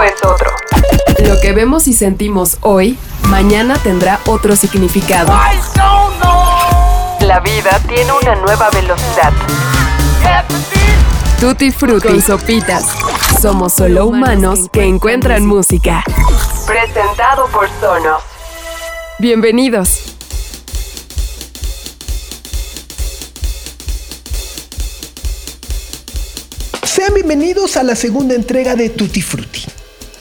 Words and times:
es 0.00 0.24
otro. 0.24 0.50
Lo 1.26 1.40
que 1.40 1.52
vemos 1.52 1.88
y 1.88 1.92
sentimos 1.92 2.58
hoy, 2.60 2.98
mañana 3.28 3.76
tendrá 3.82 4.20
otro 4.26 4.56
significado. 4.56 5.32
La 7.20 7.40
vida 7.40 7.80
tiene 7.88 8.12
una 8.12 8.34
nueva 8.36 8.70
velocidad. 8.70 9.32
Tutti 11.40 11.72
Frutti 11.72 12.20
Sopitas. 12.20 12.84
Somos 13.40 13.72
solo 13.72 14.06
humanos 14.06 14.68
que 14.72 14.84
encuentran 14.84 15.44
música. 15.44 16.04
Presentado 16.66 17.46
por 17.48 17.68
Sonos. 17.80 18.22
Bienvenidos. 19.18 20.12
Sean 26.84 27.14
bienvenidos 27.14 27.76
a 27.76 27.82
la 27.82 27.96
segunda 27.96 28.34
entrega 28.34 28.76
de 28.76 28.90
Tutti 28.90 29.22
Frutti. 29.22 29.71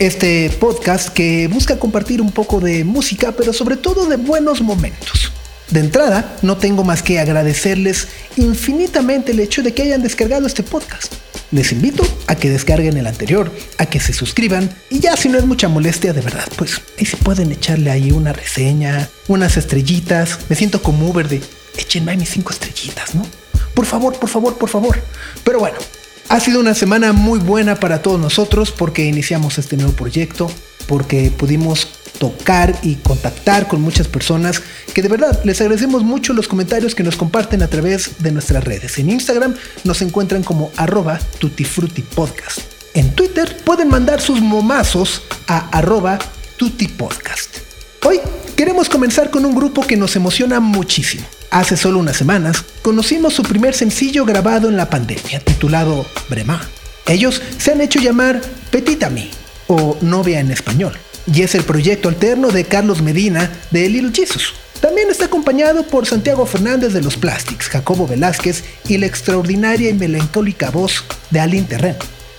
Este 0.01 0.49
podcast 0.59 1.09
que 1.09 1.47
busca 1.47 1.77
compartir 1.77 2.23
un 2.23 2.31
poco 2.31 2.59
de 2.59 2.83
música, 2.83 3.33
pero 3.33 3.53
sobre 3.53 3.77
todo 3.77 4.07
de 4.07 4.17
buenos 4.17 4.59
momentos. 4.59 5.31
De 5.69 5.79
entrada, 5.79 6.37
no 6.41 6.57
tengo 6.57 6.83
más 6.83 7.03
que 7.03 7.19
agradecerles 7.19 8.07
infinitamente 8.35 9.31
el 9.31 9.39
hecho 9.39 9.61
de 9.61 9.75
que 9.75 9.83
hayan 9.83 10.01
descargado 10.01 10.47
este 10.47 10.63
podcast. 10.63 11.13
Les 11.51 11.71
invito 11.71 12.03
a 12.25 12.33
que 12.33 12.49
descarguen 12.49 12.97
el 12.97 13.05
anterior, 13.05 13.51
a 13.77 13.85
que 13.85 13.99
se 13.99 14.11
suscriban 14.11 14.73
y 14.89 15.01
ya 15.01 15.15
si 15.15 15.29
no 15.29 15.37
es 15.37 15.45
mucha 15.45 15.67
molestia 15.67 16.13
de 16.13 16.21
verdad, 16.21 16.47
pues 16.55 16.81
ahí 16.97 17.05
se 17.05 17.17
pueden 17.17 17.51
echarle 17.51 17.91
ahí 17.91 18.11
una 18.11 18.33
reseña, 18.33 19.07
unas 19.27 19.55
estrellitas. 19.55 20.39
Me 20.49 20.55
siento 20.55 20.81
como 20.81 21.11
Uber 21.11 21.29
de 21.29 21.41
échenme 21.77 22.17
mis 22.17 22.29
cinco 22.29 22.53
estrellitas, 22.53 23.13
¿no? 23.13 23.23
Por 23.75 23.85
favor, 23.85 24.17
por 24.17 24.29
favor, 24.29 24.57
por 24.57 24.69
favor. 24.69 24.99
Pero 25.43 25.59
bueno, 25.59 25.77
ha 26.31 26.39
sido 26.39 26.61
una 26.61 26.73
semana 26.73 27.11
muy 27.11 27.39
buena 27.39 27.75
para 27.75 28.01
todos 28.01 28.17
nosotros 28.17 28.71
porque 28.71 29.03
iniciamos 29.05 29.57
este 29.57 29.75
nuevo 29.75 29.91
proyecto, 29.91 30.49
porque 30.87 31.29
pudimos 31.29 31.89
tocar 32.19 32.73
y 32.83 32.95
contactar 32.95 33.67
con 33.67 33.81
muchas 33.81 34.07
personas 34.07 34.61
que 34.93 35.01
de 35.01 35.09
verdad 35.09 35.41
les 35.43 35.59
agradecemos 35.59 36.03
mucho 36.03 36.31
los 36.31 36.47
comentarios 36.47 36.95
que 36.95 37.03
nos 37.03 37.17
comparten 37.17 37.61
a 37.63 37.67
través 37.67 38.23
de 38.23 38.31
nuestras 38.31 38.63
redes. 38.63 38.97
En 38.97 39.09
Instagram 39.09 39.55
nos 39.83 40.01
encuentran 40.01 40.41
como 40.41 40.71
arroba 40.77 41.19
tutifrutipodcast. 41.39 42.59
En 42.93 43.13
Twitter 43.13 43.57
pueden 43.65 43.89
mandar 43.89 44.21
sus 44.21 44.39
momazos 44.39 45.23
a 45.47 45.67
arroba 45.77 46.17
tutipodcast. 46.55 47.70
Hoy 48.03 48.19
queremos 48.55 48.89
comenzar 48.89 49.29
con 49.29 49.45
un 49.45 49.53
grupo 49.53 49.85
que 49.85 49.95
nos 49.95 50.15
emociona 50.15 50.59
muchísimo. 50.59 51.23
Hace 51.51 51.77
solo 51.77 51.99
unas 51.99 52.17
semanas 52.17 52.65
conocimos 52.81 53.35
su 53.35 53.43
primer 53.43 53.75
sencillo 53.75 54.25
grabado 54.25 54.69
en 54.69 54.75
la 54.75 54.89
pandemia, 54.89 55.39
titulado 55.39 56.07
Brema. 56.27 56.67
Ellos 57.05 57.43
se 57.59 57.71
han 57.71 57.81
hecho 57.81 57.99
llamar 57.99 58.41
Petit 58.71 59.03
Ami, 59.03 59.29
o 59.67 59.97
novia 60.01 60.39
en 60.39 60.49
español, 60.49 60.97
y 61.31 61.43
es 61.43 61.53
el 61.53 61.63
proyecto 61.63 62.09
alterno 62.09 62.47
de 62.47 62.63
Carlos 62.63 63.03
Medina 63.03 63.51
de 63.69 63.87
Little 63.87 64.11
Jesus. 64.15 64.55
También 64.79 65.11
está 65.11 65.25
acompañado 65.25 65.83
por 65.83 66.07
Santiago 66.07 66.47
Fernández 66.47 66.93
de 66.93 67.03
los 67.03 67.17
Plastics, 67.17 67.67
Jacobo 67.67 68.07
Velázquez 68.07 68.63
y 68.87 68.97
la 68.97 69.05
extraordinaria 69.05 69.91
y 69.91 69.93
melancólica 69.93 70.71
voz 70.71 71.03
de 71.29 71.39
Aline 71.39 71.67
Terren. 71.67 71.97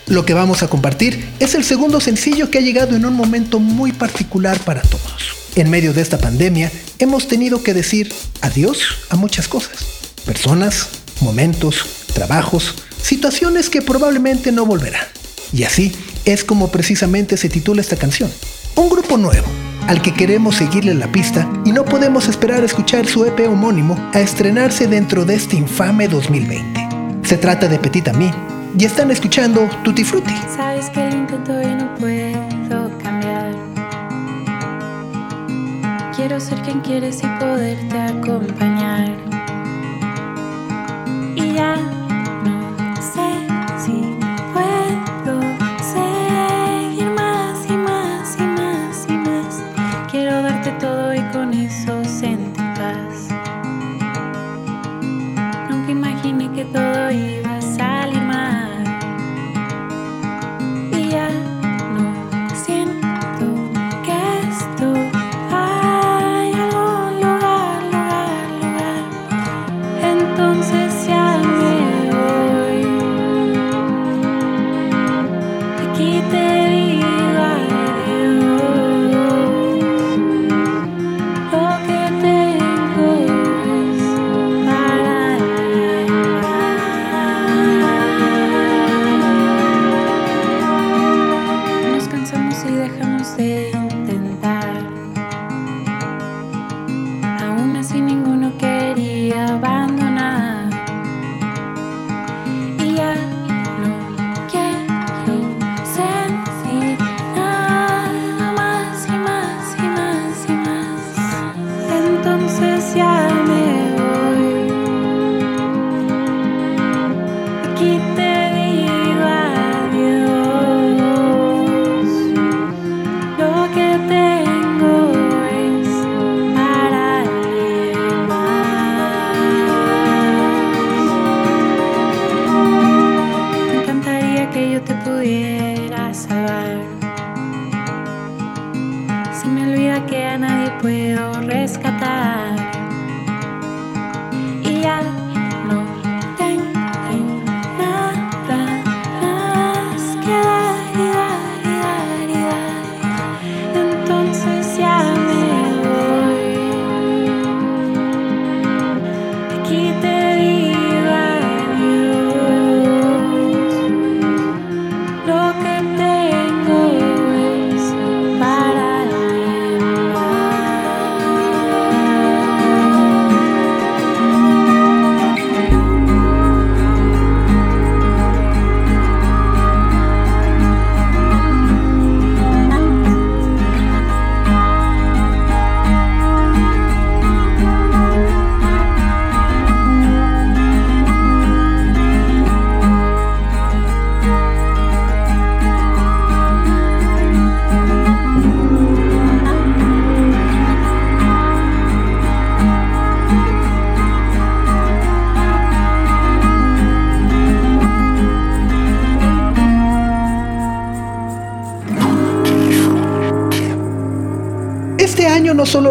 Lo 0.08 0.24
que 0.24 0.34
vamos 0.34 0.64
a 0.64 0.68
compartir 0.68 1.24
es 1.38 1.54
el 1.54 1.62
segundo 1.62 2.00
sencillo 2.00 2.50
que 2.50 2.58
ha 2.58 2.62
llegado 2.62 2.96
en 2.96 3.06
un 3.06 3.14
momento 3.14 3.60
muy 3.60 3.92
particular 3.92 4.58
para 4.58 4.82
todos. 4.82 5.41
En 5.54 5.68
medio 5.68 5.92
de 5.92 6.00
esta 6.00 6.18
pandemia 6.18 6.72
hemos 6.98 7.28
tenido 7.28 7.62
que 7.62 7.74
decir 7.74 8.12
adiós 8.40 8.98
a 9.10 9.16
muchas 9.16 9.48
cosas. 9.48 9.84
Personas, 10.24 10.88
momentos, 11.20 11.84
trabajos, 12.14 12.74
situaciones 13.02 13.68
que 13.68 13.82
probablemente 13.82 14.50
no 14.50 14.64
volverán. 14.64 15.06
Y 15.52 15.64
así 15.64 15.92
es 16.24 16.42
como 16.42 16.70
precisamente 16.70 17.36
se 17.36 17.50
titula 17.50 17.82
esta 17.82 17.96
canción. 17.96 18.30
Un 18.76 18.88
grupo 18.88 19.18
nuevo, 19.18 19.46
al 19.86 20.00
que 20.00 20.14
queremos 20.14 20.56
seguirle 20.56 20.94
la 20.94 21.12
pista 21.12 21.46
y 21.66 21.72
no 21.72 21.84
podemos 21.84 22.28
esperar 22.28 22.62
a 22.62 22.66
escuchar 22.66 23.06
su 23.06 23.26
EP 23.26 23.40
homónimo 23.46 24.10
a 24.14 24.20
estrenarse 24.20 24.86
dentro 24.86 25.26
de 25.26 25.34
este 25.34 25.56
infame 25.56 26.08
2020. 26.08 26.88
Se 27.24 27.36
trata 27.36 27.68
de 27.68 27.78
Petit 27.78 28.08
Ami 28.08 28.30
y 28.78 28.86
están 28.86 29.10
escuchando 29.10 29.68
Tutti 29.84 30.02
Frutti. 30.02 30.34
Sabes 30.56 30.88
Quiero 36.32 36.46
ser 36.46 36.62
quien 36.62 36.80
quieres 36.80 37.22
y 37.22 37.26
poderte 37.38 38.00
acompañar. 38.00 39.18
Y 41.36 41.52
ya 41.52 41.76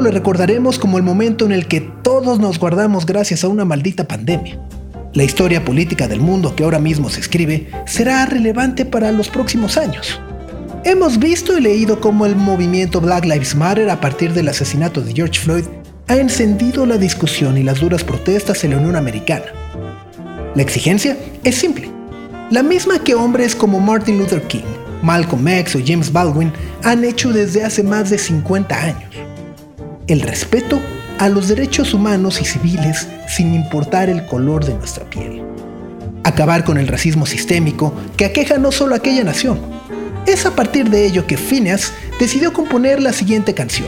le 0.01 0.11
recordaremos 0.11 0.79
como 0.79 0.97
el 0.97 1.03
momento 1.03 1.45
en 1.45 1.51
el 1.51 1.67
que 1.67 1.81
todos 1.81 2.39
nos 2.39 2.59
guardamos 2.59 3.05
gracias 3.05 3.43
a 3.43 3.47
una 3.47 3.65
maldita 3.65 4.07
pandemia. 4.07 4.59
La 5.13 5.23
historia 5.23 5.63
política 5.63 6.07
del 6.07 6.21
mundo 6.21 6.55
que 6.55 6.63
ahora 6.63 6.79
mismo 6.79 7.09
se 7.09 7.19
escribe 7.19 7.69
será 7.85 8.25
relevante 8.25 8.85
para 8.85 9.11
los 9.11 9.29
próximos 9.29 9.77
años. 9.77 10.19
Hemos 10.83 11.19
visto 11.19 11.57
y 11.57 11.61
leído 11.61 11.99
cómo 11.99 12.25
el 12.25 12.35
movimiento 12.35 13.01
Black 13.01 13.25
Lives 13.25 13.55
Matter 13.55 13.89
a 13.89 13.99
partir 14.01 14.33
del 14.33 14.49
asesinato 14.49 15.01
de 15.01 15.13
George 15.13 15.39
Floyd 15.39 15.65
ha 16.07 16.15
encendido 16.15 16.85
la 16.85 16.97
discusión 16.97 17.57
y 17.57 17.63
las 17.63 17.79
duras 17.79 18.03
protestas 18.03 18.63
en 18.63 18.71
la 18.71 18.77
Unión 18.77 18.95
Americana. 18.95 19.45
La 20.55 20.61
exigencia 20.61 21.17
es 21.43 21.55
simple, 21.55 21.89
la 22.49 22.63
misma 22.63 22.99
que 22.99 23.15
hombres 23.15 23.55
como 23.55 23.79
Martin 23.79 24.17
Luther 24.17 24.41
King, 24.43 24.63
Malcolm 25.03 25.47
X 25.47 25.75
o 25.75 25.79
James 25.85 26.11
Baldwin 26.11 26.51
han 26.83 27.03
hecho 27.03 27.31
desde 27.31 27.63
hace 27.63 27.83
más 27.83 28.09
de 28.09 28.17
50 28.17 28.75
años. 28.75 29.10
El 30.11 30.19
respeto 30.19 30.81
a 31.19 31.29
los 31.29 31.47
derechos 31.47 31.93
humanos 31.93 32.41
y 32.41 32.43
civiles 32.43 33.07
sin 33.29 33.53
importar 33.53 34.09
el 34.09 34.25
color 34.25 34.65
de 34.65 34.73
nuestra 34.73 35.09
piel. 35.09 35.41
Acabar 36.25 36.65
con 36.65 36.77
el 36.77 36.89
racismo 36.89 37.25
sistémico 37.25 37.93
que 38.17 38.25
aqueja 38.25 38.57
no 38.57 38.73
solo 38.73 38.93
a 38.93 38.97
aquella 38.97 39.23
nación. 39.23 39.57
Es 40.27 40.45
a 40.45 40.53
partir 40.53 40.89
de 40.89 41.05
ello 41.05 41.27
que 41.27 41.37
Phineas 41.37 41.93
decidió 42.19 42.51
componer 42.51 43.01
la 43.01 43.13
siguiente 43.13 43.53
canción. 43.53 43.87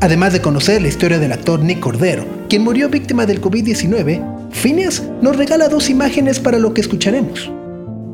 Además 0.00 0.32
de 0.32 0.40
conocer 0.40 0.80
la 0.80 0.88
historia 0.88 1.18
del 1.18 1.32
actor 1.32 1.60
Nick 1.60 1.80
Cordero, 1.80 2.24
quien 2.48 2.62
murió 2.62 2.88
víctima 2.88 3.26
del 3.26 3.42
COVID-19, 3.42 4.50
Phineas 4.50 5.02
nos 5.20 5.36
regala 5.36 5.68
dos 5.68 5.90
imágenes 5.90 6.40
para 6.40 6.58
lo 6.58 6.72
que 6.72 6.80
escucharemos 6.80 7.52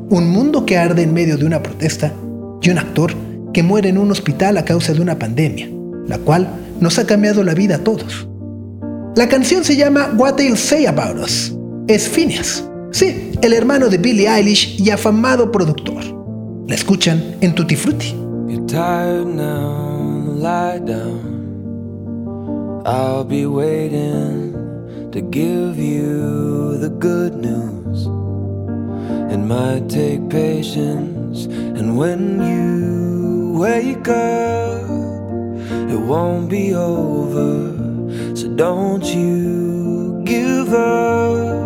un 0.09 0.29
mundo 0.29 0.65
que 0.65 0.77
arde 0.77 1.03
en 1.03 1.13
medio 1.13 1.37
de 1.37 1.45
una 1.45 1.63
protesta 1.63 2.11
y 2.61 2.69
un 2.69 2.77
actor 2.77 3.13
que 3.53 3.63
muere 3.63 3.87
en 3.87 3.97
un 3.97 4.11
hospital 4.11 4.57
a 4.57 4.65
causa 4.65 4.91
de 4.93 4.99
una 4.99 5.17
pandemia, 5.17 5.69
la 6.05 6.17
cual 6.17 6.49
nos 6.81 6.99
ha 6.99 7.07
cambiado 7.07 7.43
la 7.43 7.53
vida 7.53 7.75
a 7.75 7.79
todos. 7.79 8.27
La 9.15 9.29
canción 9.29 9.63
se 9.63 9.77
llama 9.77 10.13
What 10.17 10.35
They'll 10.35 10.57
Say 10.57 10.85
About 10.85 11.17
Us. 11.23 11.55
Es 11.87 12.09
Phineas, 12.09 12.63
sí, 12.91 13.31
el 13.41 13.53
hermano 13.53 13.87
de 13.87 13.97
Billie 13.97 14.27
Eilish 14.27 14.79
y 14.79 14.89
afamado 14.89 15.51
productor. 15.51 16.03
La 16.67 16.75
escuchan 16.75 17.35
en 17.41 17.55
Tutti 17.55 17.75
Frutti. 17.75 18.15
I'll 22.83 23.23
be 23.23 23.45
waiting 23.45 24.53
to 25.11 25.21
give 25.21 25.77
you 25.77 26.77
the 26.79 26.89
good 26.89 27.35
news. 27.35 28.07
It 29.31 29.37
might 29.37 29.87
take 29.87 30.27
patience, 30.29 31.45
and 31.45 31.95
when 31.95 32.41
you 32.41 33.59
wake 33.59 34.07
up, 34.07 34.80
it 35.93 35.99
won't 35.99 36.49
be 36.49 36.73
over. 36.73 37.75
So 38.35 38.47
don't 38.55 39.03
you 39.03 40.21
give 40.25 40.73
up. 40.73 41.61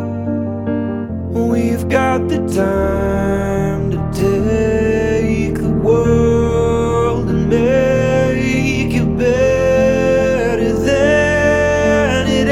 We've 1.52 1.88
got 1.90 2.28
the 2.28 2.40
time 2.48 3.92
to 3.92 3.98
take 4.14 5.56
the 5.56 5.74
world 5.88 7.30
and 7.30 7.50
make 7.50 8.94
it 9.02 9.18
better. 9.18 10.74
Than 10.90 12.28
it 12.40 12.48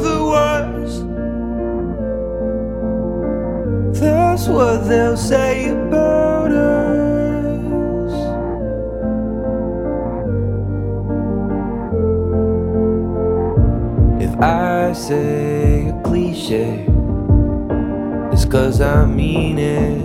ever 0.00 0.18
was. 0.34 0.90
That's 4.00 4.44
what 4.48 4.78
they'll 4.88 5.16
say 5.16 5.49
say 15.10 15.88
a 15.88 16.02
cliche, 16.04 16.86
it's 18.32 18.44
cause 18.44 18.80
I 18.80 19.04
mean 19.06 19.58
it. 19.58 20.04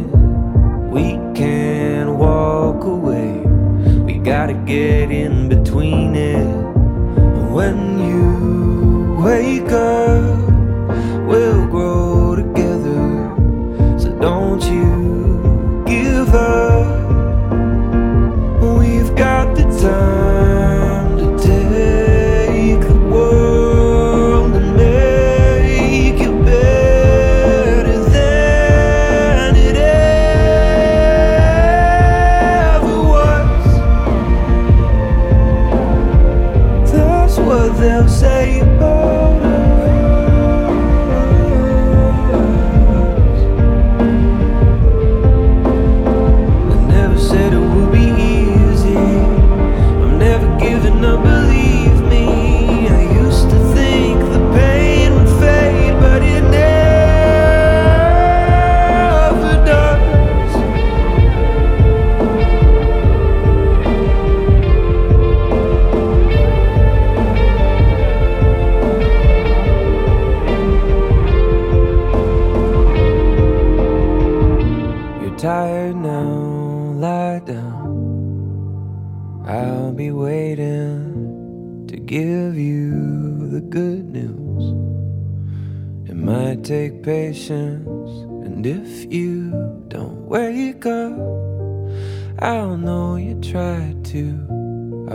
We 0.92 1.20
can't 1.36 2.18
walk 2.18 2.84
away, 2.86 3.34
we 4.08 4.18
gotta 4.18 4.56
get 4.66 5.12
in 5.12 5.48
between 5.48 6.16
it. 6.16 6.48
When 7.54 8.00
you 8.00 9.16
wake 9.24 9.72
up, 9.72 10.25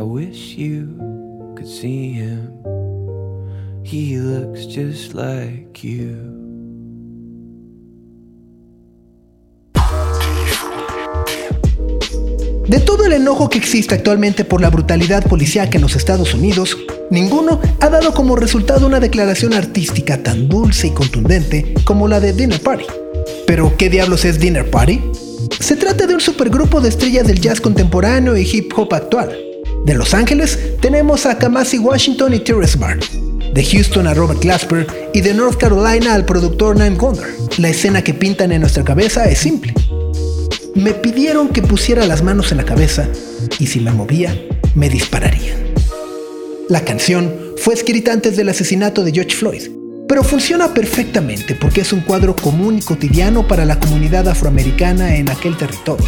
I 0.00 0.02
wish 0.02 0.57
you 0.57 0.97
could 1.57 1.66
see 1.66 2.12
him. 2.12 2.52
He 3.83 4.16
looks 4.16 4.66
just 4.66 5.14
like 5.14 5.83
you. 5.83 6.16
De 12.66 12.78
todo 12.80 13.04
el 13.04 13.12
enojo 13.12 13.50
que 13.50 13.59
existe 13.59 13.95
actualmente 13.95 14.45
por 14.45 14.61
la 14.61 14.71
brutalidad 14.71 15.26
policial 15.26 15.69
en 15.73 15.80
los 15.80 15.97
Estados 15.97 16.33
Unidos, 16.35 16.78
ninguno 17.11 17.61
ha 17.80 17.88
dado 17.88 18.14
como 18.14 18.37
resultado 18.37 18.87
una 18.87 19.00
declaración 19.00 19.54
artística 19.54 20.23
tan 20.23 20.49
dulce 20.49 20.87
y 20.87 20.90
contundente 20.90 21.75
como 21.85 22.07
la 22.07 22.21
de 22.21 22.33
Dinner 22.33 22.61
Party. 22.61 22.85
Pero, 23.47 23.76
¿qué 23.76 23.90
diablos 23.90 24.25
es 24.25 24.38
Dinner 24.38 24.71
Party? 24.71 25.00
Se 25.61 25.76
trata 25.76 26.07
de 26.07 26.14
un 26.14 26.21
supergrupo 26.21 26.81
de 26.81 26.88
estrellas 26.88 27.26
del 27.26 27.40
jazz 27.40 27.61
contemporáneo 27.61 28.37
y 28.37 28.43
hip 28.43 28.73
hop 28.76 28.93
actual. 28.95 29.37
De 29.85 29.95
Los 29.95 30.14
Ángeles 30.14 30.59
tenemos 30.81 31.26
a 31.26 31.38
Kamasi 31.38 31.79
Washington 31.79 32.35
y 32.35 32.40
Terrence 32.40 32.76
Barr. 32.76 32.99
De 33.55 33.64
Houston 33.64 34.07
a 34.07 34.14
Robert 34.14 34.40
Glasper 34.40 34.87
y 35.12 35.21
de 35.21 35.35
North 35.35 35.59
Carolina 35.59 36.14
al 36.14 36.25
productor 36.25 36.76
Nine 36.76 36.97
Gonder. 36.97 37.29
La 37.59 37.69
escena 37.69 38.02
que 38.02 38.14
pintan 38.14 38.52
en 38.52 38.61
nuestra 38.61 38.85
cabeza 38.85 39.29
es 39.29 39.38
simple 39.38 39.75
me 40.75 40.95
pidieron 40.95 41.49
que 41.49 41.62
pusiera 41.62 42.07
las 42.07 42.23
manos 42.23 42.52
en 42.52 42.59
la 42.59 42.64
cabeza 42.64 43.09
y 43.59 43.67
si 43.67 43.81
me 43.81 43.90
movía, 43.90 44.37
me 44.75 44.88
dispararían. 44.88 45.59
La 46.69 46.85
canción 46.85 47.35
fue 47.57 47.75
escrita 47.75 48.12
antes 48.12 48.37
del 48.37 48.49
asesinato 48.49 49.02
de 49.02 49.12
George 49.12 49.37
Floyd, 49.37 49.69
pero 50.11 50.25
funciona 50.25 50.75
perfectamente 50.75 51.55
porque 51.55 51.83
es 51.83 51.93
un 51.93 52.00
cuadro 52.00 52.35
común 52.35 52.76
y 52.76 52.83
cotidiano 52.83 53.47
para 53.47 53.64
la 53.64 53.79
comunidad 53.79 54.26
afroamericana 54.26 55.14
en 55.14 55.31
aquel 55.31 55.57
territorio. 55.57 56.05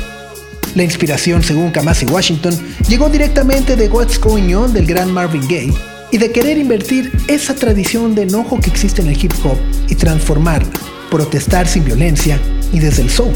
La 0.74 0.82
inspiración, 0.82 1.44
según 1.44 1.70
Kamasi 1.70 2.06
Washington, 2.06 2.52
llegó 2.88 3.08
directamente 3.08 3.76
de 3.76 3.88
What's 3.88 4.18
Going 4.18 4.52
On 4.54 4.72
del 4.72 4.86
gran 4.86 5.12
Marvin 5.12 5.42
Gaye 5.42 5.72
y 6.10 6.18
de 6.18 6.32
querer 6.32 6.58
invertir 6.58 7.12
esa 7.28 7.54
tradición 7.54 8.16
de 8.16 8.22
enojo 8.22 8.58
que 8.60 8.70
existe 8.70 9.02
en 9.02 9.08
el 9.08 9.24
hip 9.24 9.34
hop 9.44 9.56
y 9.88 9.94
transformarla, 9.94 10.72
protestar 11.08 11.68
sin 11.68 11.84
violencia 11.84 12.40
y 12.72 12.80
desde 12.80 13.02
el 13.02 13.10
soul. 13.10 13.32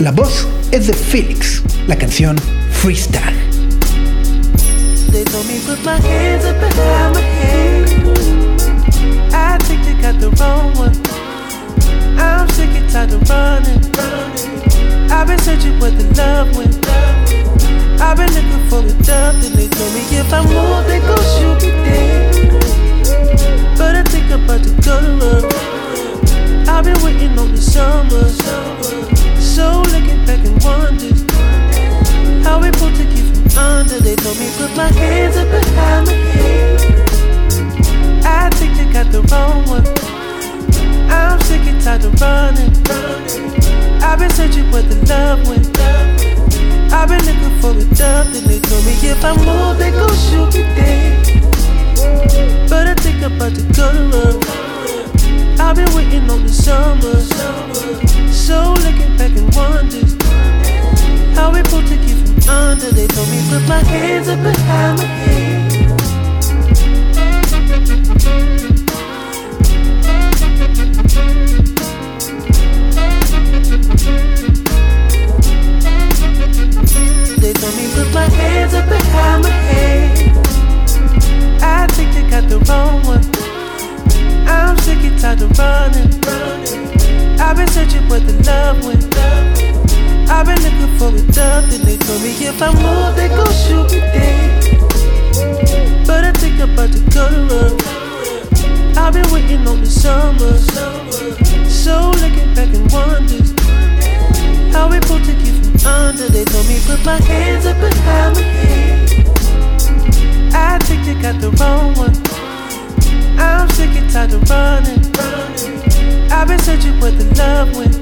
La 0.00 0.10
voz 0.10 0.48
es 0.72 0.88
de 0.88 0.94
Felix, 0.94 1.62
la 1.86 1.96
canción 1.96 2.34
Freestyle. 2.72 3.36
I 9.32 9.58
think 9.62 9.84
they 9.84 9.94
got 10.00 10.20
the 10.20 10.30
wrong 10.38 10.74
one. 10.76 10.96
I'm 12.18 12.48
sick 12.50 12.70
and 12.70 12.88
tired 12.90 13.12
of 13.12 13.28
running. 13.28 13.82
I've 15.10 15.26
been 15.26 15.38
searching 15.40 15.78
where 15.78 15.90
the 15.90 16.04
love 16.16 16.56
went. 16.56 16.74
I've 18.00 18.16
been 18.16 18.32
looking 18.34 18.68
for 18.68 18.80
a 18.80 18.92
dove, 19.04 19.40
then 19.42 19.52
they 19.56 19.68
told 19.68 19.92
me 19.94 20.02
if 20.12 20.32
I 20.32 20.42
move, 20.44 20.86
they 20.86 21.00
gon' 21.00 21.24
shoot 21.36 21.58
me 21.64 21.70
dead. 21.84 22.34
But 23.78 23.94
I 23.96 24.02
think 24.04 24.30
I'm 24.30 24.44
about 24.44 24.62
to 24.64 24.70
go 24.82 25.00
to 25.00 25.12
love. 25.22 26.68
I've 26.68 26.84
been 26.84 27.02
waiting 27.02 27.38
on 27.38 27.52
the 27.52 27.60
summer. 27.60 28.28
So 29.40 29.82
looking 29.92 30.24
back 30.26 30.44
and 30.44 30.62
wondering 30.62 31.16
how 32.44 32.60
we 32.60 32.70
pulled 32.72 32.94
to 32.96 33.04
keep 33.04 33.26
from 33.34 33.58
under. 33.58 33.98
They 34.00 34.16
told 34.16 34.38
me 34.38 34.50
put 34.58 34.76
my 34.76 34.90
hands 34.92 35.36
up 35.36 35.48
behind 35.50 36.06
my 36.06 36.12
head. 36.12 36.35
Wrong. 39.30 39.64
I'm 41.10 41.40
sick 41.40 41.62
and 41.62 41.80
tired 41.82 42.04
of 42.04 42.20
running. 42.20 42.72
I've 44.02 44.18
been 44.18 44.30
searching 44.30 44.70
where 44.70 44.82
the 44.82 44.96
love 45.08 45.46
went. 45.48 45.66
I've 46.92 47.08
been 47.08 47.24
looking 47.24 47.60
for 47.60 47.70
a 47.70 47.84
dove, 47.94 48.32
then 48.32 48.44
they 48.44 48.60
told 48.60 48.84
me 48.84 48.92
if 49.02 49.24
I 49.24 49.34
move, 49.36 49.78
they 49.78 49.90
gon' 49.90 50.16
shoot 50.26 50.54
me 50.54 50.62
dead. 50.74 51.16
But 52.68 52.88
I 52.88 52.94
think 52.94 53.22
I'm 53.22 53.36
about 53.36 53.54
to 53.54 53.62
go 53.76 53.92
to 53.92 54.02
love. 54.14 55.60
I've 55.60 55.76
been 55.76 55.92
waiting 55.94 56.28
on 56.30 56.42
the 56.42 56.52
summer. 56.52 57.20
So 58.32 58.74
looking 58.84 59.16
back 59.16 59.32
and 59.36 59.54
wondering 59.54 60.06
how 61.34 61.52
we 61.52 61.62
pulled 61.64 61.86
to 61.86 61.96
keep 61.96 62.16
from 62.26 62.48
under. 62.48 62.90
They 62.90 63.06
told 63.06 63.28
me 63.28 63.40
put 63.50 63.68
my 63.68 63.82
hands 63.82 64.28
up 64.28 64.42
behind 64.42 64.98
my 64.98 65.04
head. 65.04 65.75
My 78.16 78.28
hands 78.40 78.72
up 78.72 78.88
behind 78.88 79.42
my 79.42 79.56
head. 79.70 80.10
I 81.60 81.86
think 81.94 82.08
they 82.14 82.24
got 82.34 82.44
the 82.48 82.58
wrong 82.66 83.04
one. 83.04 83.24
I'm 84.48 84.76
sick 84.84 85.02
and 85.08 85.18
tired 85.20 85.42
of 85.42 85.58
running. 85.58 86.12
I've 87.38 87.56
been 87.58 87.68
searching 87.68 88.08
where 88.08 88.20
the 88.20 88.34
love 88.48 88.78
went. 88.86 89.04
I've 90.34 90.46
been 90.48 90.60
looking 90.64 90.92
for 90.98 91.10
a 91.20 91.22
dove, 91.36 91.64
then 91.70 91.82
they 91.88 91.98
told 91.98 92.22
me 92.22 92.32
if 92.50 92.62
I 92.62 92.70
move, 92.84 93.12
they 93.18 93.28
gon' 93.28 93.54
shoot 93.64 93.86
me 93.92 94.00
dead. 94.14 94.48
But 96.06 96.24
I 96.24 96.32
think 96.40 96.58
I'm 96.60 96.72
about 96.72 96.92
to 96.92 97.00
to 97.14 97.24
love. 97.50 97.78
I've 98.96 99.12
been 99.12 99.28
waiting 99.30 99.66
on 99.68 99.80
the 99.82 99.90
summer. 100.02 100.56
So 101.84 102.10
looking 102.22 102.50
back 102.54 102.70
and 102.78 102.90
wondering 102.90 103.52
how 104.72 104.88
we 104.90 104.98
pulled 105.00 105.24
to 105.24 105.32
keep 105.32 105.45
from 105.45 105.45
under. 105.86 106.28
They 106.28 106.44
told 106.44 106.66
me 106.66 106.78
put 106.86 107.04
my 107.04 107.20
hands 107.22 107.64
up 107.66 107.78
behind 107.80 108.34
my 108.36 108.42
head. 108.42 109.26
I 110.52 110.78
think 110.86 111.04
they 111.06 111.16
got 111.22 111.40
the 111.40 111.50
wrong 111.58 111.94
one. 111.94 112.16
I'm 113.38 113.68
sick 113.70 113.90
and 113.90 114.10
tired 114.10 114.32
of 114.32 114.50
running. 114.50 115.02
I've 116.30 116.48
been 116.48 116.58
searching 116.58 116.98
where 117.00 117.12
the 117.12 117.24
love 117.38 117.76
went. 117.76 117.96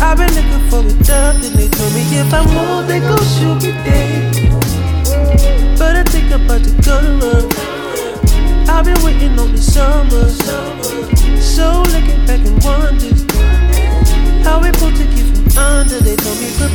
I've 0.00 0.18
been 0.18 0.32
looking 0.34 0.64
for 0.68 0.80
a 0.80 1.04
dove, 1.04 1.40
then 1.40 1.52
they 1.56 1.68
told 1.68 1.92
me 1.94 2.02
if 2.20 2.32
I 2.32 2.44
move, 2.54 2.86
they 2.86 3.00
gon' 3.00 3.26
shoot 3.34 3.62
me 3.62 3.72
dead. 3.84 4.34
But 5.78 5.96
I 5.96 6.04
think 6.04 6.32
I'm 6.32 6.44
about 6.44 6.64
to 6.64 6.72
go 6.82 7.00
to 7.00 7.12
love. 7.24 7.66
I've 8.68 8.84
been 8.84 9.02
waiting 9.04 9.38
on 9.38 9.52
the 9.52 9.58
summer. 9.58 10.28
So 11.40 11.82
looking 11.94 12.26
back 12.26 12.44
and 12.44 12.62
wondering 12.62 13.16
how 14.44 14.60
we 14.60 14.70
keep 14.70 15.08
from 15.08 15.25
under. 15.56 16.00
They 16.00 16.16
told 16.16 16.40
me 16.40 16.48
put. 16.58 16.66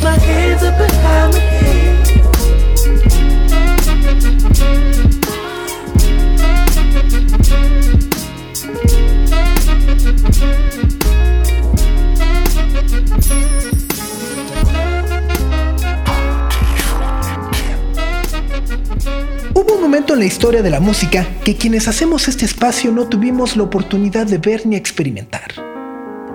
Hubo 19.54 19.74
un 19.74 19.80
momento 19.80 20.14
en 20.14 20.20
la 20.20 20.24
historia 20.24 20.62
de 20.62 20.70
la 20.70 20.80
música 20.80 21.26
que 21.44 21.56
quienes 21.56 21.88
hacemos 21.88 22.28
este 22.28 22.44
espacio 22.44 22.90
no 22.90 23.06
tuvimos 23.06 23.56
la 23.56 23.64
oportunidad 23.64 24.26
de 24.26 24.38
ver 24.38 24.66
ni 24.66 24.76
experimentar. 24.76 25.52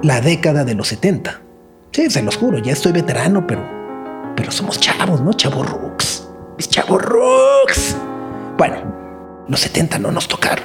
La 0.04 0.22
década 0.22 0.64
de 0.64 0.76
los 0.76 0.88
70. 0.90 1.47
Se 1.98 2.22
los 2.22 2.38
juro, 2.38 2.60
ya 2.60 2.74
estoy 2.74 2.92
veterano, 2.92 3.48
pero. 3.48 3.68
Pero 4.36 4.52
somos 4.52 4.80
chavos, 4.80 5.20
¿no? 5.20 5.34
Chavos 5.34 5.68
rooks. 5.68 6.28
Mis 6.56 6.70
chavos 6.70 7.02
rooks. 7.02 7.96
Bueno, 8.56 9.44
los 9.50 9.60
70 9.62 9.98
no 9.98 10.12
nos 10.12 10.28
tocaron. 10.28 10.64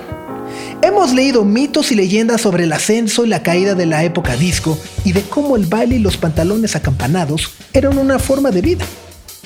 Hemos 0.82 1.14
leído 1.14 1.42
mitos 1.46 1.90
y 1.90 1.94
leyendas 1.94 2.42
sobre 2.42 2.64
el 2.64 2.72
ascenso 2.72 3.24
y 3.24 3.28
la 3.28 3.42
caída 3.42 3.74
de 3.74 3.86
la 3.86 4.04
época 4.04 4.36
disco 4.36 4.78
y 5.06 5.12
de 5.12 5.22
cómo 5.22 5.56
el 5.56 5.64
baile 5.64 5.96
y 5.96 6.00
los 6.00 6.18
pantalones 6.18 6.76
acampanados 6.76 7.54
eran 7.72 7.96
una 7.96 8.18
forma 8.18 8.50
de 8.50 8.60
vida. 8.60 8.84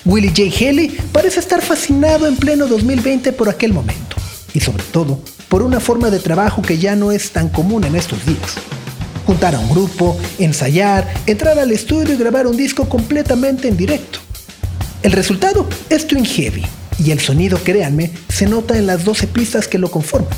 Willie 0.04 0.30
J. 0.30 0.42
Haley 0.42 0.88
parece 1.12 1.38
estar 1.38 1.62
fascinado 1.62 2.26
en 2.26 2.36
pleno 2.36 2.66
2020 2.66 3.32
por 3.32 3.48
aquel 3.48 3.72
momento 3.72 4.16
y 4.52 4.58
sobre 4.58 4.82
todo 4.82 5.20
por 5.48 5.62
una 5.62 5.78
forma 5.78 6.10
de 6.10 6.18
trabajo 6.18 6.62
que 6.62 6.78
ya 6.78 6.96
no 6.96 7.12
es 7.12 7.30
tan 7.30 7.48
común 7.48 7.84
en 7.84 7.94
estos 7.94 8.26
días. 8.26 8.56
Juntar 9.26 9.56
a 9.56 9.58
un 9.58 9.68
grupo, 9.68 10.16
ensayar, 10.38 11.12
entrar 11.26 11.58
al 11.58 11.72
estudio 11.72 12.14
y 12.14 12.16
grabar 12.16 12.46
un 12.46 12.56
disco 12.56 12.88
completamente 12.88 13.68
en 13.68 13.76
directo. 13.76 14.20
El 15.02 15.12
resultado 15.12 15.68
es 15.90 16.06
Twin 16.06 16.24
Heavy 16.24 16.64
y 16.98 17.10
el 17.10 17.20
sonido, 17.20 17.58
créanme, 17.58 18.12
se 18.28 18.46
nota 18.46 18.78
en 18.78 18.86
las 18.86 19.04
12 19.04 19.26
pistas 19.28 19.68
que 19.68 19.78
lo 19.78 19.90
conforman. 19.90 20.30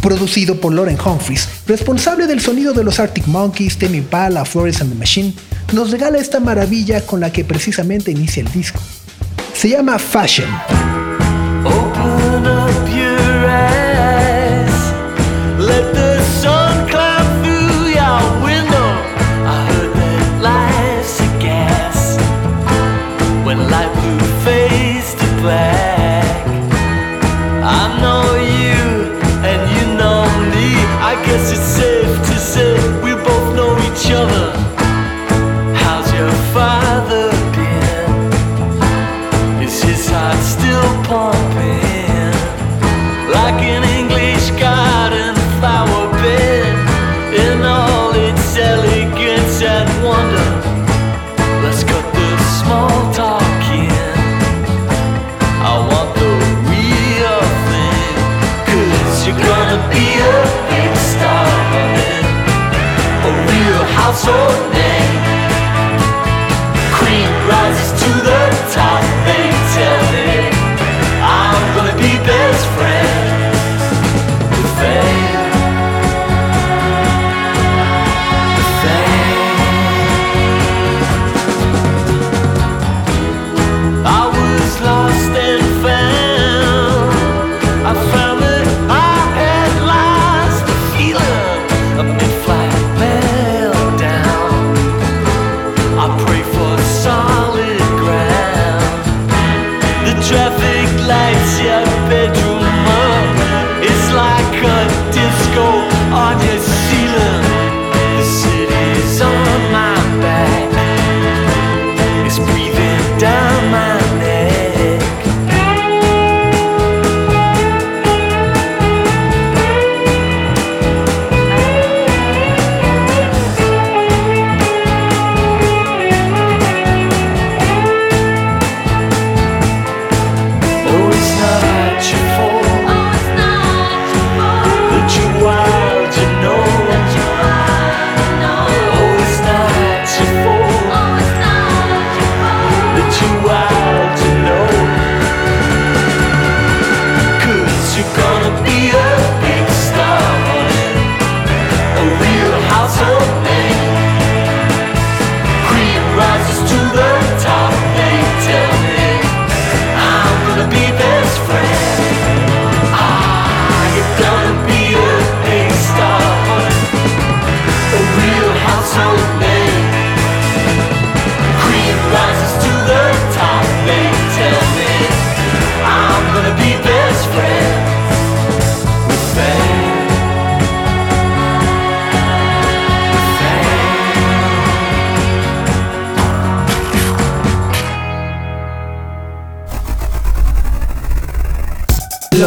Producido 0.00 0.60
por 0.60 0.72
Lauren 0.72 0.98
Humphries, 1.04 1.48
responsable 1.66 2.26
del 2.26 2.40
sonido 2.40 2.72
de 2.72 2.84
los 2.84 3.00
Arctic 3.00 3.26
Monkeys, 3.26 3.78
Tame 3.78 3.98
Impala, 3.98 4.44
Flores 4.44 4.80
and 4.80 4.92
the 4.92 4.98
Machine, 4.98 5.34
nos 5.72 5.90
regala 5.90 6.18
esta 6.18 6.40
maravilla 6.40 7.02
con 7.02 7.20
la 7.20 7.32
que 7.32 7.44
precisamente 7.44 8.10
inicia 8.10 8.42
el 8.42 8.50
disco. 8.50 8.80
Se 9.54 9.68
llama 9.68 9.98
Fashion. 9.98 10.48
Open 11.64 12.46
up 12.46 12.88
your 12.88 13.46
eyes. 13.46 14.72
Let 15.58 16.09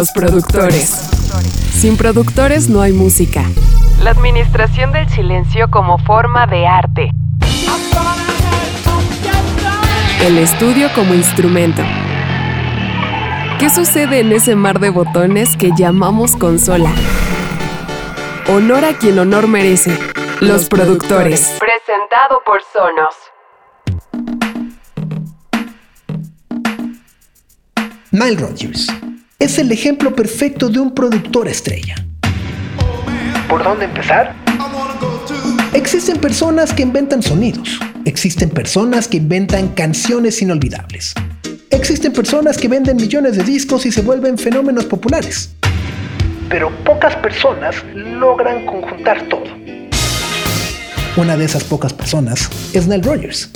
Los 0.03 0.11
productores. 0.11 0.89
Sin 1.71 1.95
productores 1.95 2.67
no 2.67 2.81
hay 2.81 2.91
música. 2.91 3.45
La 4.03 4.11
administración 4.11 4.91
del 4.91 5.07
silencio 5.07 5.71
como 5.71 5.97
forma 5.97 6.45
de 6.45 6.67
arte. 6.67 7.09
El 10.19 10.37
estudio 10.39 10.89
como 10.93 11.13
instrumento. 11.13 11.81
¿Qué 13.59 13.69
sucede 13.69 14.19
en 14.19 14.33
ese 14.33 14.57
mar 14.57 14.81
de 14.81 14.89
botones 14.89 15.55
que 15.55 15.71
llamamos 15.73 16.35
consola? 16.35 16.91
Honor 18.49 18.83
a 18.83 18.97
quien 18.97 19.17
honor 19.19 19.47
merece. 19.47 19.97
Los, 20.41 20.67
productores. 20.67 21.57
Presentado 21.61 22.41
por 22.45 22.59
Sonos. 22.73 23.15
Nile 28.11 28.35
Rodgers 28.35 28.89
es 29.43 29.59
el 29.59 29.73
ejemplo 29.73 30.15
perfecto 30.15 30.69
de 30.69 30.79
un 30.79 30.95
productor 30.95 31.49
estrella. 31.49 31.95
¿Por 33.49 33.61
dónde 33.61 33.83
empezar? 33.83 34.33
Existen 35.73 36.17
personas 36.17 36.71
que 36.71 36.81
inventan 36.81 37.21
sonidos. 37.21 37.77
Existen 38.05 38.49
personas 38.49 39.09
que 39.09 39.17
inventan 39.17 39.67
canciones 39.69 40.41
inolvidables. 40.41 41.13
Existen 41.71 42.13
personas 42.13 42.55
que 42.55 42.69
venden 42.69 42.95
millones 42.95 43.35
de 43.35 43.43
discos 43.43 43.85
y 43.85 43.91
se 43.91 44.01
vuelven 44.01 44.37
fenómenos 44.37 44.85
populares. 44.85 45.53
Pero 46.47 46.71
pocas 46.85 47.13
personas 47.17 47.75
logran 47.93 48.65
conjuntar 48.65 49.27
todo. 49.27 49.43
Una 51.17 51.35
de 51.35 51.43
esas 51.43 51.65
pocas 51.65 51.91
personas 51.91 52.49
es 52.71 52.87
Nile 52.87 53.03
Rodgers. 53.03 53.49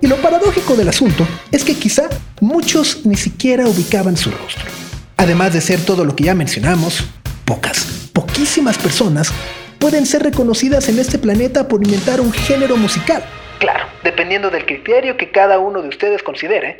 Y 0.00 0.06
lo 0.06 0.16
paradójico 0.18 0.76
del 0.76 0.88
asunto 0.88 1.26
es 1.50 1.64
que 1.64 1.74
quizá 1.74 2.08
muchos 2.40 3.04
ni 3.04 3.16
siquiera 3.16 3.66
ubicaban 3.66 4.16
su 4.16 4.30
rostro. 4.30 4.82
Además 5.16 5.52
de 5.52 5.60
ser 5.60 5.80
todo 5.80 6.04
lo 6.04 6.16
que 6.16 6.24
ya 6.24 6.34
mencionamos, 6.34 7.04
pocas, 7.44 8.10
poquísimas 8.12 8.78
personas 8.78 9.32
pueden 9.78 10.06
ser 10.06 10.22
reconocidas 10.22 10.88
en 10.88 10.98
este 10.98 11.18
planeta 11.18 11.68
por 11.68 11.84
inventar 11.84 12.20
un 12.20 12.32
género 12.32 12.76
musical. 12.76 13.24
Claro, 13.58 13.86
dependiendo 14.02 14.50
del 14.50 14.64
criterio 14.64 15.16
que 15.16 15.30
cada 15.30 15.58
uno 15.58 15.82
de 15.82 15.88
ustedes 15.88 16.22
considere. 16.22 16.76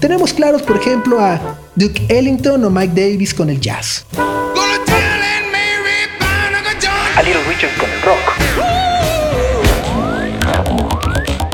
Tenemos 0.00 0.32
claros, 0.34 0.62
por 0.62 0.76
ejemplo, 0.76 1.20
a 1.20 1.58
Duke 1.76 2.06
Ellington 2.08 2.64
o 2.64 2.70
Mike 2.70 2.92
Davis 3.00 3.32
con 3.32 3.48
el 3.48 3.60
jazz. 3.60 4.04
A 7.14 7.22
Little 7.22 7.42
Richard 7.44 7.76
con 7.78 7.90
el 7.90 8.02
rock. 8.02 8.41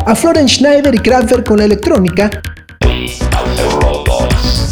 A 0.08 0.14
Florence 0.14 0.54
Schneider 0.54 0.94
y 0.94 0.98
Kraftwerk 1.00 1.46
con 1.46 1.58
la 1.58 1.64
electrónica. 1.64 2.30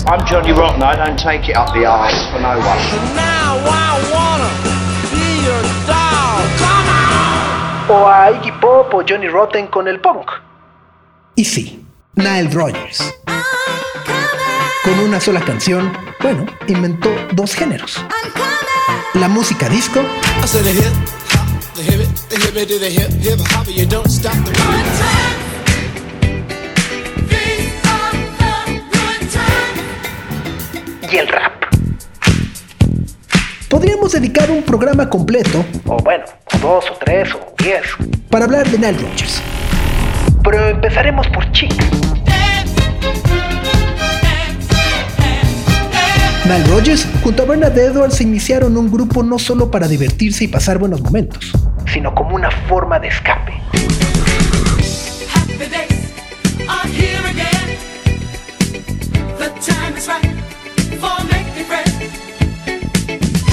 I'm 0.09 0.25
Johnny 0.27 0.51
Rotten, 0.53 0.83
I 0.83 0.97
don't 0.97 1.19
take 1.19 1.51
it 1.51 1.59
up 1.59 1.75
the 1.75 1.85
arse 1.85 2.17
for 2.31 2.41
no 2.41 2.57
one. 2.57 2.79
Now 3.15 3.59
I 3.67 4.01
wanna 4.11 4.49
be 5.13 5.45
your 5.45 5.61
dog. 5.87 6.41
Come 6.57 6.89
on! 7.91 8.01
O 8.01 8.09
a 8.09 8.31
Iggy 8.31 8.51
Pop 8.63 8.95
o 8.95 9.03
Johnny 9.07 9.29
Rotten 9.29 9.67
con 9.67 9.89
el 9.89 10.01
punk. 10.01 10.31
Y 11.35 11.45
sí, 11.45 11.85
Nile 12.15 12.49
Rodgers. 12.51 13.05
Con 14.85 14.99
una 15.01 15.21
sola 15.21 15.43
canción, 15.43 15.93
bueno, 16.23 16.47
inventó 16.67 17.11
dos 17.33 17.55
géneros. 17.55 18.03
La 19.13 19.29
música 19.29 19.69
disco 19.69 20.01
I 20.01 20.47
said 20.47 20.65
the 20.65 20.73
hip, 20.73 20.95
hop, 21.31 21.47
the 21.75 21.83
hip 21.83 22.01
it, 22.01 22.09
the 22.31 22.37
hip 22.37 22.57
it 22.57 22.69
to 22.69 22.79
the 22.79 22.89
hip, 22.89 23.11
hip 23.21 23.41
hop, 23.51 23.67
you 23.69 23.85
don't 23.85 24.09
stop 24.09 24.33
the 24.47 25.16
y 31.17 31.19
el 31.19 31.29
rap. 31.29 31.53
Podríamos 33.71 34.13
dedicar 34.13 34.51
un 34.51 34.63
programa 34.63 35.09
completo, 35.09 35.65
o 35.87 35.97
bueno, 36.03 36.25
o 36.55 36.59
dos, 36.59 36.91
o 36.91 36.95
tres, 37.03 37.35
o 37.35 37.55
diez, 37.59 37.85
para 38.31 38.45
hablar 38.45 38.69
de 38.69 38.77
Nile 38.77 38.99
Rodgers. 38.99 39.43
Pero 40.45 40.69
empezaremos 40.69 41.27
por 41.29 41.51
Chic. 41.53 41.73
Nile 46.45 46.65
Rodgers 46.69 47.09
junto 47.23 47.43
a 47.45 47.47
Bernard 47.47 47.79
Edwards 47.79 48.21
iniciaron 48.21 48.77
un 48.77 48.91
grupo 48.91 49.23
no 49.23 49.39
solo 49.39 49.71
para 49.71 49.89
divertirse 49.89 50.45
y 50.45 50.49
pasar 50.49 50.79
buenos 50.79 51.01
momentos, 51.01 51.53
sino 51.93 52.15
como 52.15 52.35
una 52.37 52.51
forma 52.69 52.99
de 53.01 53.09
escape. 53.09 53.55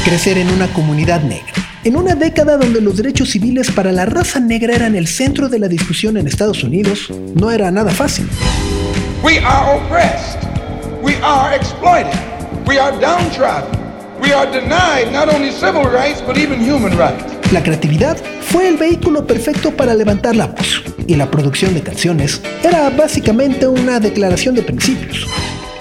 Crecer 0.04 0.38
en 0.38 0.50
una 0.50 0.68
comunidad 0.68 1.22
negra. 1.22 1.54
En 1.84 1.96
una 1.96 2.16
década 2.16 2.58
donde 2.58 2.82
los 2.82 2.98
derechos 2.98 3.30
civiles 3.30 3.72
para 3.72 3.92
la 3.92 4.06
raza 4.06 4.40
negra 4.40 4.76
eran 4.76 4.96
el 4.96 5.08
centro 5.08 5.50
de 5.50 5.60
la 5.60 5.68
discusión 5.68 6.18
en 6.18 6.28
Estados 6.28 6.64
Unidos, 6.64 7.10
no 7.36 7.52
era 7.52 7.72
nada 7.72 7.92
fácil. 7.92 8.28
We 9.24 9.40
are 9.40 9.78
oppressed. 9.78 10.40
We 11.02 11.16
are 11.24 11.56
exploited. 11.56 12.14
We 12.68 12.80
are 12.80 12.96
downtrodden. 13.00 13.82
We 14.22 14.34
are 14.34 14.50
denied 14.50 15.12
not 15.12 15.34
only 15.34 15.52
civil 15.52 15.84
rights, 15.84 16.22
but 16.26 16.38
even 16.38 16.60
human 16.62 16.98
rights. 16.98 17.24
La 17.52 17.62
creatividad 17.62 18.18
fue 18.42 18.68
el 18.68 18.78
vehículo 18.78 19.28
perfecto 19.28 19.72
para 19.72 19.94
levantar 19.94 20.36
la 20.36 20.48
voz, 20.48 20.84
y 21.08 21.16
la 21.16 21.30
producción 21.30 21.74
de 21.74 21.82
canciones 21.82 22.42
era 22.64 22.90
básicamente 22.90 23.68
una 23.68 24.00
declaración 24.00 24.56
de 24.56 24.64
principios. 24.64 25.28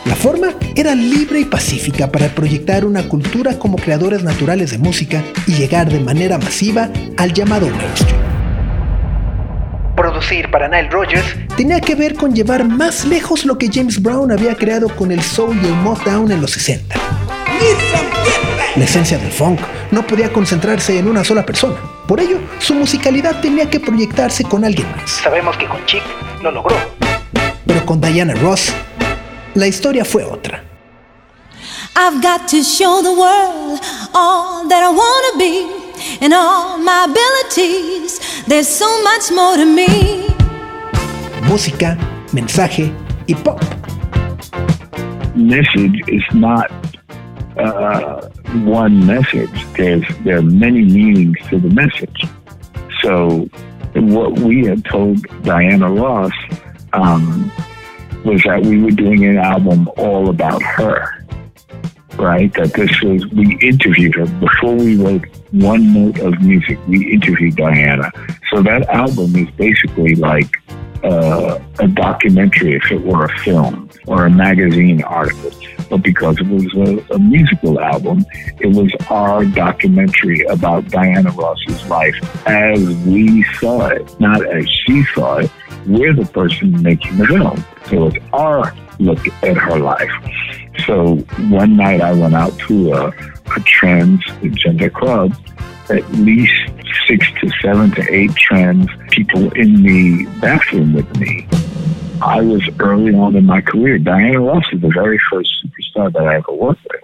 La 0.05 0.17
forma 0.17 0.49
era 0.75 0.95
libre 0.95 1.41
y 1.41 1.45
pacífica 1.45 2.11
para 2.11 2.29
proyectar 2.29 2.85
una 2.85 3.09
cultura 3.09 3.59
como 3.59 3.77
creadores 3.77 4.25
naturales 4.25 4.73
de 4.73 4.79
música 4.79 5.23
y 5.47 5.55
llegar 5.55 5.91
de 5.91 6.01
manera 6.01 6.39
masiva 6.39 6.89
al 7.17 7.33
llamado 7.33 7.69
mainstream. 7.69 8.21
Producir 9.97 10.51
para 10.51 10.69
Nile 10.69 10.91
Rodgers 10.91 11.37
tenía 11.57 11.81
que 11.81 11.95
ver 11.95 12.15
con 12.15 12.35
llevar 12.35 12.65
más 12.65 13.05
lejos 13.05 13.45
lo 13.45 13.59
que 13.59 13.71
James 13.73 14.03
Brown 14.03 14.33
había 14.33 14.57
creado 14.57 14.89
con 14.89 15.13
el 15.13 15.23
soul 15.23 15.57
y 15.63 15.67
el 15.67 15.75
Motown 15.75 16.33
en 16.33 16.41
los 16.41 16.51
60. 16.53 16.97
La 18.75 18.85
esencia 18.85 19.19
del 19.19 19.31
funk 19.31 19.61
no 19.91 20.05
podía 20.07 20.33
concentrarse 20.33 20.99
en 20.99 21.07
una 21.07 21.23
sola 21.23 21.47
persona. 21.47 21.77
Por 22.09 22.19
ello, 22.19 22.39
su 22.59 22.75
musicalidad 22.75 23.41
tenía 23.41 23.71
que 23.71 23.79
proyectarse 23.79 24.43
con 24.45 24.65
alguien 24.65 24.91
más. 24.97 25.11
Sabemos 25.11 25.57
que 25.59 25.67
con 25.67 25.85
Chic 25.87 26.03
lo 26.43 26.51
logró. 26.51 26.75
Pero 27.67 27.87
con 27.87 28.01
Diana 28.01 28.35
Ross, 28.35 28.73
la 29.55 29.67
historia 29.67 30.05
fue 30.05 30.25
otra. 30.25 30.63
I've 31.95 32.21
got 32.23 32.49
to 32.49 32.63
show 32.63 33.03
the 33.03 33.13
world 33.13 33.81
all 34.15 34.67
that 34.69 34.83
I 34.83 34.91
wanna 34.91 35.39
be 35.39 35.67
and 36.21 36.33
all 36.33 36.79
my 36.79 37.07
abilities. 37.09 38.21
There's 38.47 38.69
so 38.69 39.03
much 39.03 39.31
more 39.31 39.57
to 39.57 39.67
me. 39.67 40.27
Música, 41.49 41.97
mensaje 42.33 42.91
y 43.29 43.35
pop. 43.35 43.61
message 45.35 46.03
is 46.09 46.23
not 46.35 46.71
uh, 47.59 48.29
one 48.65 49.07
message. 49.07 49.67
There's 49.77 50.05
there 50.25 50.39
are 50.39 50.43
many 50.43 50.83
meanings 50.83 51.37
to 51.51 51.59
the 51.59 51.69
message. 51.71 52.25
So 53.03 53.49
what 53.95 54.39
we 54.39 54.65
had 54.67 54.85
told 54.85 55.23
Diana 55.43 55.91
Ross 55.91 56.33
um, 56.93 57.51
was 58.25 58.43
that 58.45 58.65
we 58.65 58.81
were 58.83 58.91
doing 58.91 59.25
an 59.25 59.39
album 59.39 59.89
all 59.97 60.29
about 60.29 60.63
her. 60.63 61.19
Right, 62.19 62.53
that 62.55 62.75
this 62.75 63.01
was 63.01 63.27
we 63.29 63.59
interviewed 63.61 64.15
her 64.17 64.27
before 64.27 64.75
we 64.75 64.97
wrote 64.97 65.25
one 65.51 65.95
note 65.95 66.21
of 66.21 66.41
music. 66.43 66.79
We 66.87 67.11
interviewed 67.11 67.57
Diana, 67.57 68.13
so 68.51 68.63
that 68.63 68.87
album 68.91 69.35
is 69.35 69.51
basically 69.53 70.15
like 70.17 70.55
uh, 71.03 71.59
a 71.79 71.89
documentary 71.89 72.77
if 72.77 72.91
it 72.91 73.03
were 73.03 73.25
a 73.25 73.39
film 73.39 73.91
or 74.07 74.27
a 74.27 74.31
magazine 74.31 75.03
article. 75.03 75.51
But 75.91 76.03
because 76.03 76.39
it 76.39 76.47
was 76.47 76.67
a, 76.75 77.15
a 77.15 77.19
musical 77.19 77.81
album, 77.81 78.25
it 78.61 78.69
was 78.69 78.91
our 79.11 79.45
documentary 79.45 80.43
about 80.45 80.89
Diana 80.89 81.31
Ross's 81.31 81.85
life 81.87 82.15
as 82.47 82.81
we 83.07 83.43
saw 83.55 83.89
it, 83.89 84.21
not 84.21 84.45
as 84.47 84.69
she 84.69 85.05
saw 85.15 85.39
it. 85.39 85.51
We're 85.87 86.15
the 86.15 86.25
person 86.27 86.83
making 86.83 87.19
the 87.19 87.27
film. 87.27 87.65
So 87.87 88.07
it's 88.07 88.25
our 88.33 88.75
look 88.99 89.27
at 89.43 89.57
her 89.57 89.79
life. 89.79 90.11
So 90.87 91.17
one 91.49 91.77
night 91.77 92.01
I 92.01 92.13
went 92.13 92.35
out 92.35 92.57
to 92.61 92.93
a, 92.93 93.09
a 93.09 93.61
transgender 93.61 94.93
club 94.93 95.35
at 95.91 96.11
least 96.13 96.53
six 97.07 97.27
to 97.41 97.51
seven 97.61 97.91
to 97.93 98.13
eight 98.13 98.35
trans 98.35 98.89
people 99.11 99.53
in 99.53 99.83
the 99.83 100.27
bathroom 100.41 100.95
with 100.95 101.17
me. 101.19 101.47
I 102.23 102.41
was 102.41 102.63
early 102.79 103.15
on 103.15 103.35
in 103.37 103.45
my 103.45 103.61
career. 103.61 103.99
Diana 103.99 104.41
Ross 104.41 104.65
is 104.73 104.81
the 104.81 104.89
very 104.89 105.19
first 105.31 105.51
superstar 105.65 106.13
that 106.13 106.23
I 106.23 106.37
ever 106.37 106.53
worked 106.53 106.87
with. 106.91 107.03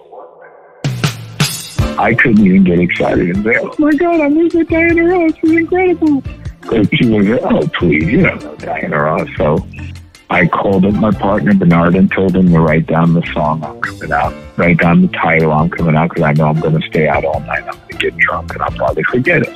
I 1.99 2.13
couldn't 2.13 2.45
even 2.45 2.63
get 2.63 2.79
excited 2.79 3.35
and 3.35 3.43
say, 3.43 3.57
"Oh 3.61 3.75
my 3.77 3.91
God, 3.91 4.21
I'm 4.21 4.35
with 4.35 4.69
Diana 4.69 5.03
Ross! 5.03 5.33
She's 5.41 5.51
incredible!" 5.51 6.23
She 6.69 7.09
was, 7.09 7.39
"Oh 7.43 7.67
please, 7.79 8.05
you 8.05 8.23
don't 8.23 8.43
know 8.43 8.55
Diana 8.55 8.99
Ross." 8.99 9.27
So 9.37 9.65
I 10.29 10.47
called 10.47 10.85
up 10.85 10.93
my 10.93 11.11
partner 11.11 11.53
Bernard 11.55 11.95
and 11.95 12.11
told 12.11 12.35
him 12.35 12.51
to 12.51 12.59
write 12.59 12.85
down 12.85 13.13
the 13.13 13.25
song 13.33 13.63
I'm 13.63 13.81
coming 13.81 14.11
out, 14.11 14.33
write 14.57 14.77
down 14.77 15.01
the 15.01 15.07
title 15.07 15.51
I'm 15.51 15.69
coming 15.69 15.95
out 15.95 16.09
because 16.09 16.23
I 16.23 16.33
know 16.33 16.45
I'm 16.47 16.59
going 16.59 16.79
to 16.79 16.87
stay 16.87 17.07
out 17.07 17.25
all 17.25 17.39
night. 17.41 17.63
I'm 17.63 17.75
going 17.75 17.89
to 17.89 17.97
get 17.97 18.17
drunk 18.17 18.53
and 18.53 18.61
I'll 18.61 18.71
probably 18.71 19.03
forget 19.03 19.41
it. 19.41 19.53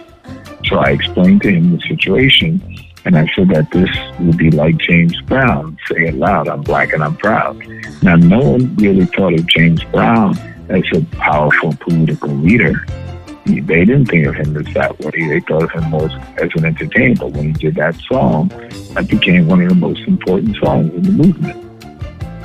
So 0.66 0.78
I 0.78 0.92
explained 0.92 1.44
to 1.44 1.50
him 1.52 1.78
the 1.78 1.82
situation 1.88 2.60
and 3.06 3.18
I 3.18 3.28
said 3.36 3.50
that 3.50 3.70
this 3.72 3.90
would 4.20 4.38
be 4.38 4.50
like 4.50 4.78
James 4.78 5.20
Brown. 5.22 5.78
Say 5.90 6.08
it 6.08 6.16
loud, 6.16 6.48
I'm 6.48 6.62
black 6.62 6.94
and 6.94 7.04
I'm 7.04 7.18
proud. 7.18 7.62
Now, 8.02 8.16
no 8.16 8.40
one 8.40 8.76
really 8.78 9.06
thought 9.06 9.34
of 9.34 9.46
James 9.48 9.84
Brown 9.86 10.38
as 10.70 10.84
a 10.94 11.04
powerful 11.18 11.76
political 11.82 12.30
leader. 12.30 12.86
They 13.46 13.86
didn't 13.86 14.06
think 14.06 14.26
of 14.26 14.36
him 14.36 14.56
as 14.56 14.74
that 14.74 14.98
way. 15.00 15.12
They 15.12 15.40
thought 15.42 15.64
of 15.64 15.72
him 15.72 15.90
more 15.90 16.10
as 16.42 16.50
an 16.56 16.66
entertainer. 16.66 17.16
But 17.16 17.32
when 17.32 17.48
he 17.48 17.54
did 17.54 17.76
that 17.76 17.96
song, 18.08 18.48
that 18.94 19.08
became 19.10 19.48
one 19.48 19.62
of 19.62 19.70
the 19.70 19.76
most 19.76 20.02
important 20.08 20.56
songs 20.58 20.94
in 20.94 21.04
the 21.04 21.12
movement. 21.12 21.60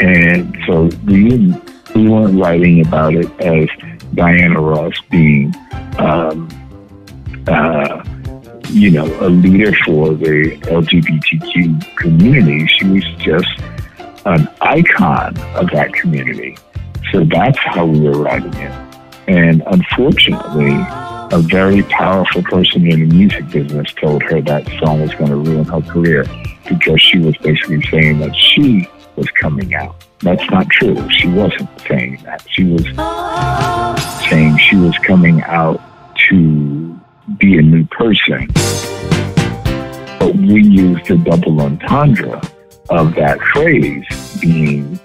And 0.00 0.56
so 0.66 0.90
we, 1.06 1.54
we 1.94 2.08
weren't 2.08 2.40
writing 2.40 2.86
about 2.86 3.14
it 3.14 3.30
as 3.40 3.68
Diana 4.14 4.60
Ross 4.60 4.94
being, 5.10 5.54
um, 5.98 6.48
uh, 7.46 8.04
you 8.70 8.90
know, 8.90 9.06
a 9.20 9.28
leader 9.28 9.72
for 9.84 10.14
the 10.14 10.56
LGBTQ 10.62 11.96
community. 11.96 12.66
She 12.66 12.86
was 12.86 13.04
just 13.18 13.48
an 14.26 14.48
icon 14.60 15.38
of 15.54 15.70
that 15.70 15.92
community. 15.94 16.56
So 17.12 17.24
that's 17.24 17.58
how 17.58 17.86
we 17.86 18.00
were 18.00 18.20
writing 18.20 18.52
it. 18.54 18.87
And 19.28 19.62
unfortunately, 19.66 20.74
a 21.30 21.38
very 21.38 21.82
powerful 21.82 22.42
person 22.42 22.90
in 22.90 23.06
the 23.06 23.14
music 23.14 23.50
business 23.50 23.92
told 23.92 24.22
her 24.22 24.40
that 24.40 24.66
song 24.78 25.02
was 25.02 25.14
going 25.16 25.30
to 25.30 25.36
ruin 25.36 25.66
her 25.66 25.82
career 25.82 26.24
because 26.66 27.00
she 27.02 27.18
was 27.18 27.36
basically 27.36 27.82
saying 27.90 28.20
that 28.20 28.34
she 28.34 28.88
was 29.16 29.28
coming 29.32 29.74
out. 29.74 29.94
That's 30.20 30.50
not 30.50 30.68
true. 30.70 30.96
She 31.10 31.28
wasn't 31.28 31.68
saying 31.86 32.22
that. 32.24 32.42
She 32.48 32.64
was 32.64 32.84
saying 34.30 34.56
she 34.58 34.76
was 34.76 34.96
coming 35.06 35.42
out 35.42 35.80
to 36.30 36.98
be 37.36 37.58
a 37.58 37.62
new 37.62 37.84
person. 37.86 38.46
But 40.18 40.34
we 40.36 40.62
used 40.62 41.04
the 41.06 41.18
double 41.22 41.60
entendre 41.60 42.40
of 42.88 43.14
that 43.16 43.38
phrase 43.52 44.06
being 44.40 44.98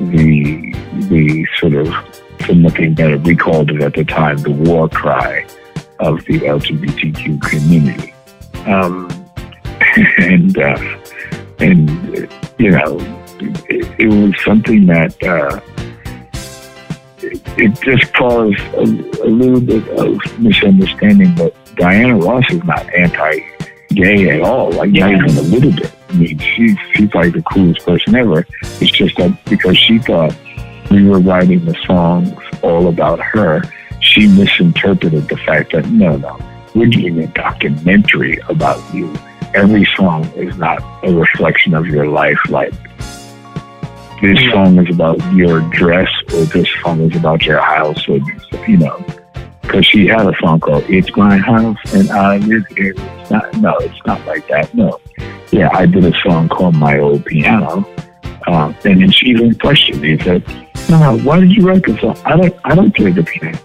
the 0.00 0.74
the 1.10 1.46
sort 1.58 1.74
of 1.74 2.17
for 2.48 2.54
nothing 2.54 2.94
better 2.94 3.18
we 3.18 3.36
called 3.36 3.70
it 3.70 3.82
at 3.82 3.92
the 3.92 4.04
time 4.04 4.38
the 4.38 4.50
war 4.50 4.88
cry 4.88 5.46
of 6.00 6.24
the 6.24 6.40
LGBTQ 6.40 7.42
community. 7.42 8.14
Um, 8.66 9.08
and 10.18 10.56
uh, 10.58 10.98
and 11.58 11.90
you 12.58 12.70
know 12.70 12.98
it, 13.68 14.00
it 14.00 14.08
was 14.08 14.34
something 14.44 14.86
that 14.86 15.22
uh, 15.22 15.60
it, 17.18 17.42
it 17.58 17.80
just 17.82 18.14
caused 18.14 18.58
a, 18.74 18.82
a 19.24 19.30
little 19.30 19.60
bit 19.60 19.86
of 19.90 20.18
misunderstanding. 20.38 21.34
But 21.34 21.54
Diana 21.76 22.16
Ross 22.16 22.44
is 22.50 22.64
not 22.64 22.92
anti-gay 22.94 24.30
at 24.30 24.40
all, 24.40 24.72
like 24.72 24.90
not 24.90 25.10
even 25.10 25.36
a 25.36 25.42
little 25.42 25.72
bit. 25.72 25.92
I 26.08 26.12
mean, 26.14 26.38
she's 26.38 26.76
she's 26.94 27.12
like 27.14 27.34
the 27.34 27.42
coolest 27.42 27.84
person 27.84 28.14
ever. 28.14 28.46
It's 28.80 28.90
just 28.90 29.16
that 29.18 29.44
because 29.44 29.76
she 29.76 29.98
thought 29.98 30.34
we 30.90 31.04
were 31.04 31.20
writing 31.20 31.64
the 31.64 31.74
songs 31.86 32.38
all 32.62 32.88
about 32.88 33.20
her, 33.20 33.62
she 34.00 34.26
misinterpreted 34.26 35.28
the 35.28 35.36
fact 35.38 35.72
that 35.72 35.86
no, 35.86 36.16
no, 36.16 36.38
we're 36.74 36.86
doing 36.88 37.18
a 37.20 37.26
documentary 37.28 38.38
about 38.48 38.82
you. 38.94 39.12
Every 39.54 39.86
song 39.96 40.24
is 40.36 40.56
not 40.56 40.82
a 41.04 41.12
reflection 41.12 41.74
of 41.74 41.86
your 41.86 42.06
life. 42.06 42.38
Like 42.48 42.72
this 44.20 44.38
song 44.50 44.78
is 44.78 44.94
about 44.94 45.18
your 45.32 45.60
dress, 45.70 46.08
or 46.34 46.44
this 46.44 46.68
song 46.82 47.00
is 47.00 47.16
about 47.16 47.42
your 47.44 47.60
house, 47.60 48.08
or 48.08 48.18
you 48.66 48.76
know. 48.76 49.04
Because 49.62 49.86
she 49.86 50.06
had 50.06 50.26
a 50.26 50.34
song 50.40 50.60
called 50.60 50.84
"It's 50.88 51.14
My 51.16 51.36
House 51.36 51.76
and 51.92 52.10
I 52.10 52.38
Live 52.38 52.66
Here." 52.68 52.94
It's 52.96 53.30
not. 53.30 53.54
No, 53.56 53.76
it's 53.78 54.06
not 54.06 54.24
like 54.26 54.46
that. 54.48 54.74
No. 54.74 55.00
Yeah, 55.50 55.70
I 55.72 55.86
did 55.86 56.04
a 56.04 56.18
song 56.20 56.48
called 56.48 56.74
"My 56.74 56.98
Old 56.98 57.24
Piano," 57.24 57.86
um, 58.48 58.74
and 58.84 59.02
then 59.02 59.10
she 59.10 59.26
even 59.26 59.54
questioned 59.54 60.00
me. 60.00 60.18
Said, 60.18 60.42
"No, 60.88 61.18
why 61.18 61.40
did 61.40 61.52
you 61.52 61.68
write 61.68 61.84
this 61.84 62.00
song? 62.00 62.16
I 62.24 62.36
don't. 62.36 62.54
I 62.64 62.74
don't 62.74 62.94
play 62.94 63.12
the 63.12 63.22
piano." 63.22 63.58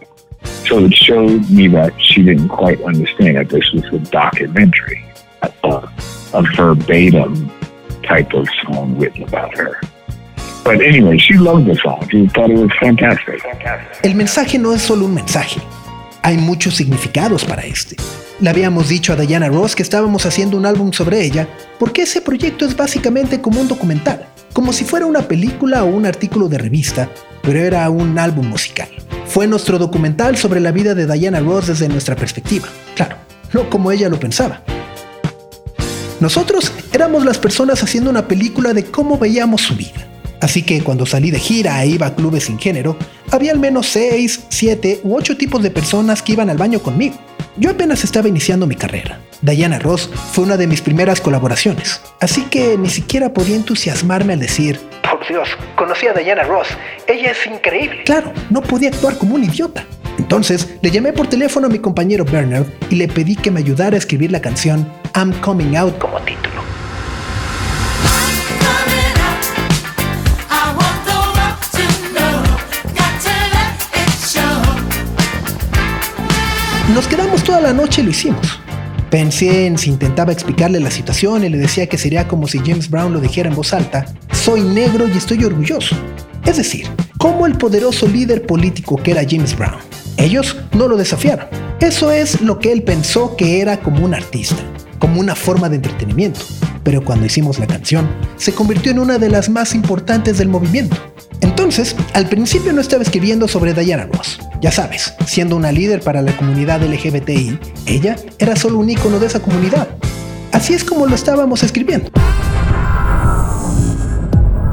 So 0.68 0.80
it 0.80 0.94
showed 0.94 1.50
me 1.50 1.70
that 1.70 1.94
she 2.02 2.22
didn't 2.22 2.50
quite 2.50 2.82
understand 2.82 3.38
that 3.38 3.50
this 3.50 3.72
was 3.72 3.86
a 3.94 4.00
documentary, 4.12 5.04
a, 5.42 5.90
a 6.34 6.42
verbatim 6.56 7.50
type 8.04 8.34
of 8.34 8.48
song 8.64 8.98
written 9.00 9.24
about 9.24 9.58
her. 9.58 9.80
But 10.66 10.82
anyway, 10.82 11.18
she 11.18 11.38
loved 11.38 11.66
the 11.66 11.76
song. 11.76 12.08
She 12.10 12.28
thought 12.28 12.50
it 12.50 12.58
was 12.58 12.72
fantastic. 12.80 13.42
El 14.04 14.16
mensaje 14.16 14.60
no 14.60 14.74
es 14.74 14.82
solo 14.82 15.06
un 15.06 15.14
mensaje. 15.14 15.62
Hay 16.24 16.38
muchos 16.38 16.76
significados 16.76 17.44
para 17.46 17.64
este. 17.64 17.96
Le 18.40 18.50
habíamos 18.50 18.90
dicho 18.90 19.14
a 19.14 19.16
Diana 19.16 19.48
Ross 19.48 19.76
que 19.76 19.84
estábamos 19.84 20.26
haciendo 20.26 20.58
un 20.58 20.66
álbum 20.66 20.92
sobre 20.92 21.22
ella 21.22 21.48
porque 21.80 22.04
ese 22.04 22.22
proyecto 22.22 22.66
es 22.66 22.76
básicamente 22.76 23.42
como 23.42 23.62
un 23.62 23.68
documental, 23.68 24.26
como 24.54 24.72
si 24.72 24.86
fuera 24.86 25.06
una 25.06 25.24
película 25.24 25.84
o 25.84 25.88
un 25.88 26.06
artículo 26.06 26.48
de 26.48 26.60
revista, 26.60 27.10
pero 27.42 27.60
era 27.60 27.90
un 27.90 28.18
álbum 28.18 28.48
musical. 28.48 28.88
Fue 29.26 29.48
nuestro 29.48 29.80
documental 29.80 30.38
sobre 30.38 30.60
la 30.60 30.72
vida 30.72 30.94
de 30.94 31.12
Diana 31.12 31.40
Ross 31.40 31.68
desde 31.68 31.90
nuestra 31.90 32.16
perspectiva, 32.16 32.68
claro, 32.96 33.18
no 33.52 33.70
como 33.70 33.92
ella 33.92 34.10
lo 34.10 34.20
pensaba. 34.20 34.62
Nosotros 36.20 36.72
éramos 36.94 37.26
las 37.26 37.40
personas 37.40 37.84
haciendo 37.84 38.10
una 38.10 38.28
película 38.28 38.74
de 38.74 38.86
cómo 38.86 39.18
veíamos 39.18 39.62
su 39.62 39.76
vida. 39.76 40.08
Así 40.40 40.62
que 40.62 40.84
cuando 40.84 41.06
salí 41.06 41.32
de 41.32 41.40
gira 41.40 41.84
e 41.84 41.88
iba 41.88 42.08
a 42.08 42.16
clubes 42.16 42.46
sin 42.46 42.60
género, 42.60 42.98
había 43.32 43.52
al 43.52 43.60
menos 43.60 43.88
6, 43.88 44.42
7 44.50 45.02
u 45.04 45.16
8 45.16 45.38
tipos 45.38 45.64
de 45.64 45.72
personas 45.72 46.22
que 46.22 46.34
iban 46.34 46.50
al 46.50 46.58
baño 46.58 46.80
conmigo. 46.80 47.16
Yo 47.56 47.70
apenas 47.70 48.04
estaba 48.04 48.28
iniciando 48.28 48.66
mi 48.66 48.76
carrera. 48.76 49.20
Diana 49.42 49.78
Ross 49.78 50.10
fue 50.32 50.46
una 50.46 50.58
de 50.58 50.66
mis 50.66 50.82
primeras 50.82 51.22
colaboraciones, 51.22 52.02
así 52.20 52.44
que 52.46 52.78
ni 52.78 52.90
siquiera 52.90 53.34
podía 53.34 53.56
entusiasmarme 53.56 54.34
al 54.34 54.40
decir, 54.40 54.80
por 55.10 55.28
Dios, 55.28 55.50
conocí 55.76 56.08
a 56.08 56.14
Diana 56.14 56.44
Ross, 56.44 56.68
ella 57.08 57.32
es 57.32 57.46
increíble. 57.46 58.04
Claro, 58.06 58.34
no 58.50 58.64
podía 58.64 58.90
actuar 58.90 59.18
como 59.18 59.36
un 59.36 59.44
idiota. 59.44 59.86
Entonces 60.18 60.76
le 60.82 60.90
llamé 60.90 61.14
por 61.14 61.28
teléfono 61.28 61.68
a 61.68 61.70
mi 61.70 61.80
compañero 61.80 62.26
Bernard 62.26 62.66
y 62.90 62.96
le 62.96 63.08
pedí 63.08 63.36
que 63.36 63.52
me 63.52 63.60
ayudara 63.60 63.96
a 63.96 64.00
escribir 64.00 64.32
la 64.32 64.42
canción 64.42 64.92
I'm 65.16 65.32
Coming 65.42 65.76
Out 65.76 66.00
como 66.00 66.20
título. 66.22 66.63
Nos 76.90 77.08
quedamos 77.08 77.46
toda 77.46 77.62
la 77.62 77.72
noche 77.72 78.02
y 78.02 78.06
lo 78.06 78.12
hicimos. 78.12 78.60
Pensé 79.10 79.68
en 79.68 79.78
si 79.78 79.90
intentaba 79.90 80.34
explicarle 80.34 80.82
la 80.82 80.92
situación 80.92 81.46
y 81.46 81.50
le 81.50 81.58
decía 81.58 81.88
que 81.88 81.98
sería 81.98 82.28
como 82.28 82.46
si 82.46 82.60
James 82.60 82.90
Brown 82.90 83.14
lo 83.14 83.22
dijera 83.22 83.48
en 83.48 83.56
voz 83.56 83.74
alta, 83.74 84.06
soy 84.34 84.60
negro 84.60 85.08
y 85.08 85.18
estoy 85.18 85.46
orgulloso. 85.46 85.96
Es 86.46 86.58
decir, 86.58 86.86
como 87.18 87.48
el 87.48 87.58
poderoso 87.58 88.06
líder 88.06 88.46
político 88.46 88.98
que 88.98 89.12
era 89.12 89.24
James 89.28 89.58
Brown. 89.58 89.80
Ellos 90.18 90.58
no 90.74 90.90
lo 90.90 90.98
desafiaron. 90.98 91.48
Eso 91.80 92.12
es 92.12 92.42
lo 92.42 92.60
que 92.60 92.74
él 92.74 92.84
pensó 92.84 93.38
que 93.38 93.62
era 93.62 93.80
como 93.80 94.04
un 94.04 94.14
artista, 94.14 94.58
como 95.00 95.22
una 95.22 95.36
forma 95.36 95.70
de 95.70 95.78
entretenimiento. 95.78 96.42
Pero 96.84 97.02
cuando 97.02 97.26
hicimos 97.26 97.60
la 97.60 97.68
canción, 97.68 98.10
se 98.36 98.54
convirtió 98.54 98.92
en 98.92 99.00
una 99.00 99.18
de 99.18 99.30
las 99.30 99.48
más 99.50 99.74
importantes 99.74 100.38
del 100.38 100.50
movimiento. 100.50 100.98
Entonces, 101.40 101.96
al 102.14 102.28
principio 102.28 102.74
no 102.74 102.82
estaba 102.82 103.04
escribiendo 103.04 103.48
sobre 103.48 103.74
Diana 103.74 104.06
Ross. 104.12 104.38
Ya 104.64 104.72
sabes, 104.72 105.14
siendo 105.26 105.58
una 105.58 105.74
líder 105.74 106.00
para 106.00 106.22
la 106.22 106.32
comunidad 106.38 106.82
LGBTI, 106.82 107.60
ella 107.86 108.16
era 108.40 108.56
solo 108.56 108.78
un 108.78 108.90
ícono 108.90 109.20
de 109.20 109.28
esa 109.28 109.42
comunidad. 109.42 109.90
Así 110.54 110.74
es 110.74 110.86
como 110.86 111.06
lo 111.06 111.16
estábamos 111.16 111.64
escribiendo. 111.64 112.10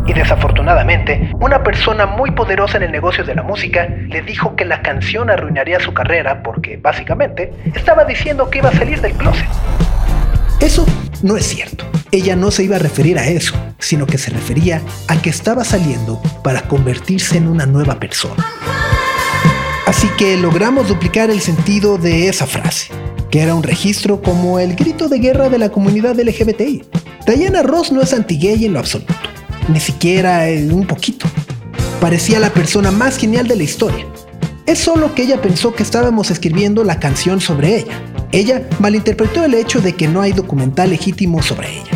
Y 0.07 0.12
desafortunadamente, 0.12 1.33
una 1.40 1.64
persona 1.64 2.07
muy 2.07 2.31
poderosa 2.31 2.76
en 2.76 2.85
el 2.85 2.92
negocio 2.92 3.24
de 3.24 3.35
la 3.35 3.42
música 3.42 3.88
le 3.88 4.22
dijo 4.22 4.55
que 4.55 4.64
la 4.64 4.81
canción 4.81 5.29
arruinaría 5.29 5.81
su 5.81 5.92
carrera 5.92 6.44
porque, 6.44 6.76
básicamente, 6.76 7.53
estaba 7.74 8.05
diciendo 8.05 8.48
que 8.48 8.59
iba 8.59 8.68
a 8.68 8.74
salir 8.74 9.00
del 9.00 9.14
closet. 9.14 9.48
Eso 10.61 10.87
no 11.22 11.37
es 11.37 11.48
cierto. 11.48 11.85
Ella 12.12 12.37
no 12.37 12.53
se 12.53 12.62
iba 12.62 12.76
a 12.76 12.79
referir 12.79 13.18
a 13.18 13.26
eso, 13.26 13.57
sino 13.81 14.07
que 14.07 14.18
se 14.18 14.31
refería 14.31 14.83
a 15.09 15.20
que 15.20 15.31
estaba 15.31 15.64
saliendo 15.64 16.22
para 16.44 16.62
convertirse 16.62 17.38
en 17.38 17.48
una 17.48 17.66
nueva 17.66 17.98
persona. 17.98 18.46
Así 19.90 20.07
que 20.16 20.37
logramos 20.37 20.87
duplicar 20.87 21.31
el 21.31 21.40
sentido 21.40 21.98
de 21.98 22.29
esa 22.29 22.46
frase, 22.46 22.92
que 23.29 23.40
era 23.40 23.57
un 23.57 23.64
registro 23.64 24.22
como 24.22 24.61
el 24.61 24.76
grito 24.76 25.09
de 25.09 25.18
guerra 25.18 25.48
de 25.48 25.59
la 25.59 25.70
comunidad 25.70 26.14
LGBTI. 26.14 26.85
Diana 27.26 27.64
Ross 27.64 27.90
no 27.90 28.00
es 28.00 28.14
anti-gay 28.14 28.66
en 28.66 28.74
lo 28.74 28.79
absoluto, 28.79 29.12
ni 29.66 29.81
siquiera 29.81 30.44
un 30.70 30.87
poquito. 30.87 31.26
Parecía 32.00 32.38
la 32.38 32.50
persona 32.50 32.92
más 32.92 33.18
genial 33.18 33.48
de 33.48 33.57
la 33.57 33.64
historia. 33.64 34.07
Es 34.64 34.79
solo 34.79 35.12
que 35.12 35.24
ella 35.24 35.42
pensó 35.42 35.74
que 35.74 35.83
estábamos 35.83 36.31
escribiendo 36.31 36.85
la 36.85 37.00
canción 37.00 37.40
sobre 37.40 37.79
ella. 37.79 38.00
Ella 38.31 38.68
malinterpretó 38.79 39.44
el 39.44 39.55
hecho 39.55 39.81
de 39.81 39.96
que 39.96 40.07
no 40.07 40.22
hay 40.22 40.31
documental 40.33 40.90
legítimo 40.90 41.42
sobre 41.42 41.68
ella. 41.68 41.90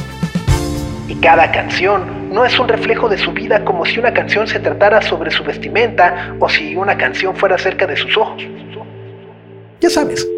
Y 1.07 1.15
cada 1.15 1.53
canción 1.53 2.24
no 2.35 2.44
es 2.44 2.59
un 2.59 2.66
reflejo 2.66 3.09
de 3.09 3.16
su 3.16 3.31
vida 3.31 3.64
como 3.64 3.85
si 3.87 4.01
una 4.01 4.12
canción 4.12 4.49
se 4.49 4.59
tratara 4.59 5.01
sobre 5.01 5.31
su 5.31 5.44
vestimenta 5.44 6.35
o 6.40 6.49
si 6.49 6.75
una 6.75 6.99
canción 6.99 7.37
fuera 7.37 7.55
acerca 7.55 7.87
de 7.87 7.97
sus 7.97 8.16
ojos. 8.16 8.42
Ya 9.81 9.88
sabes. 9.88 10.29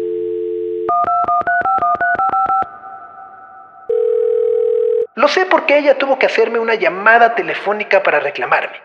Lo 5.15 5.27
sé 5.27 5.47
porque 5.47 5.79
ella 5.79 5.97
tuvo 5.97 6.19
que 6.19 6.27
hacerme 6.27 6.59
una 6.59 6.75
llamada 6.75 7.33
telefónica 7.33 8.03
para 8.03 8.19
reclamarme. 8.19 8.79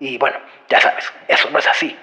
Y 0.00 0.18
bueno, 0.18 0.36
ya 0.68 0.80
sabes, 0.80 1.12
eso 1.28 1.48
no 1.50 1.60
es 1.60 1.68
así. 1.68 1.96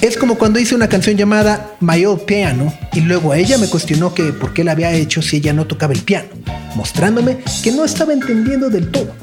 Es 0.00 0.16
como 0.16 0.36
cuando 0.36 0.58
hice 0.58 0.74
una 0.74 0.88
canción 0.88 1.18
llamada 1.18 1.76
My 1.80 2.06
Old 2.06 2.24
Piano 2.24 2.72
y 2.94 3.02
luego 3.02 3.34
ella 3.34 3.58
me 3.58 3.68
cuestionó 3.68 4.14
que 4.14 4.32
por 4.32 4.54
qué 4.54 4.64
la 4.64 4.72
había 4.72 4.92
hecho 4.92 5.20
si 5.20 5.36
ella 5.36 5.52
no 5.52 5.66
tocaba 5.66 5.92
el 5.92 6.00
piano, 6.00 6.30
mostrándome 6.74 7.36
que 7.62 7.70
no 7.70 7.84
estaba 7.84 8.14
entendiendo 8.14 8.70
del 8.70 8.90
todo, 8.90 9.14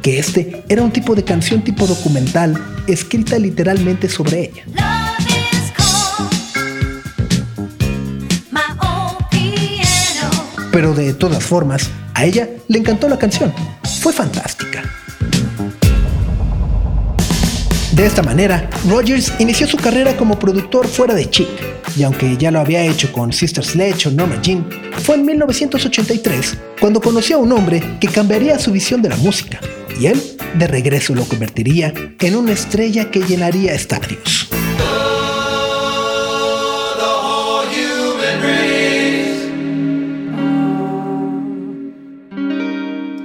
que 0.00 0.18
este 0.18 0.64
era 0.70 0.82
un 0.82 0.90
tipo 0.90 1.14
de 1.14 1.22
canción 1.22 1.62
tipo 1.62 1.86
documental 1.86 2.58
escrita 2.86 3.38
literalmente 3.38 4.08
sobre 4.08 4.44
ella. 4.44 4.64
Pero 10.72 10.94
de 10.94 11.12
todas 11.12 11.44
formas, 11.44 11.90
a 12.14 12.24
ella 12.24 12.48
le 12.68 12.78
encantó 12.78 13.06
la 13.06 13.18
canción. 13.18 13.52
Fue 14.00 14.14
fantástica. 14.14 14.82
De 17.92 18.06
esta 18.06 18.22
manera, 18.22 18.70
Rogers 18.88 19.34
inició 19.38 19.66
su 19.66 19.76
carrera 19.76 20.16
como 20.16 20.38
productor 20.38 20.86
fuera 20.86 21.12
de 21.14 21.28
Chic, 21.28 21.48
y 21.94 22.02
aunque 22.04 22.38
ya 22.38 22.50
lo 22.50 22.58
había 22.58 22.82
hecho 22.82 23.12
con 23.12 23.34
Sister 23.34 23.62
Sledge 23.62 24.08
o 24.08 24.10
Norma 24.10 24.40
Jean, 24.40 24.66
fue 25.02 25.16
en 25.16 25.26
1983 25.26 26.56
cuando 26.80 27.02
conoció 27.02 27.36
a 27.36 27.40
un 27.40 27.52
hombre 27.52 27.82
que 28.00 28.08
cambiaría 28.08 28.58
su 28.58 28.72
visión 28.72 29.02
de 29.02 29.10
la 29.10 29.16
música, 29.16 29.60
y 30.00 30.06
él 30.06 30.22
de 30.54 30.66
regreso 30.68 31.14
lo 31.14 31.24
convertiría 31.24 31.92
en 32.18 32.34
una 32.34 32.52
estrella 32.52 33.10
que 33.10 33.20
llenaría 33.20 33.74
estadios. 33.74 34.48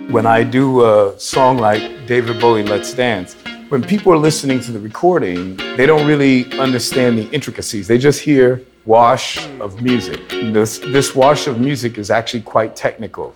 When 0.09 0.25
I 0.25 0.43
do 0.43 0.83
a 0.83 1.13
song 1.17 1.61
like 1.61 1.85
David 2.05 2.41
Bowie 2.41 2.63
Let's 2.63 2.93
Dance, 2.93 3.37
when 3.69 3.83
people 3.83 4.13
are 4.13 4.17
listening 4.17 4.61
to 4.61 4.71
the 4.71 4.79
recording, 4.79 5.57
they 5.75 5.85
don't 5.85 6.07
really 6.07 6.57
understand 6.57 7.17
the 7.17 7.29
intricacies. 7.31 7.85
They 7.85 7.97
just 7.97 8.21
hear 8.21 8.63
wash 8.85 9.45
of 9.59 9.81
music. 9.81 10.29
This, 10.29 10.79
this 10.79 11.13
wash 11.13 11.47
of 11.47 11.59
music 11.59 11.97
is 11.97 12.09
actually 12.09 12.43
quite 12.43 12.77
technical. 12.77 13.35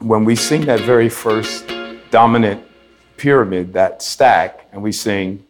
When 0.00 0.26
we 0.26 0.36
sing 0.36 0.66
that 0.66 0.80
very 0.80 1.08
first 1.08 1.72
dominant 2.10 2.62
pyramid, 3.16 3.72
that 3.72 4.02
stack, 4.02 4.68
and 4.72 4.82
we 4.82 4.92
sing. 4.92 5.46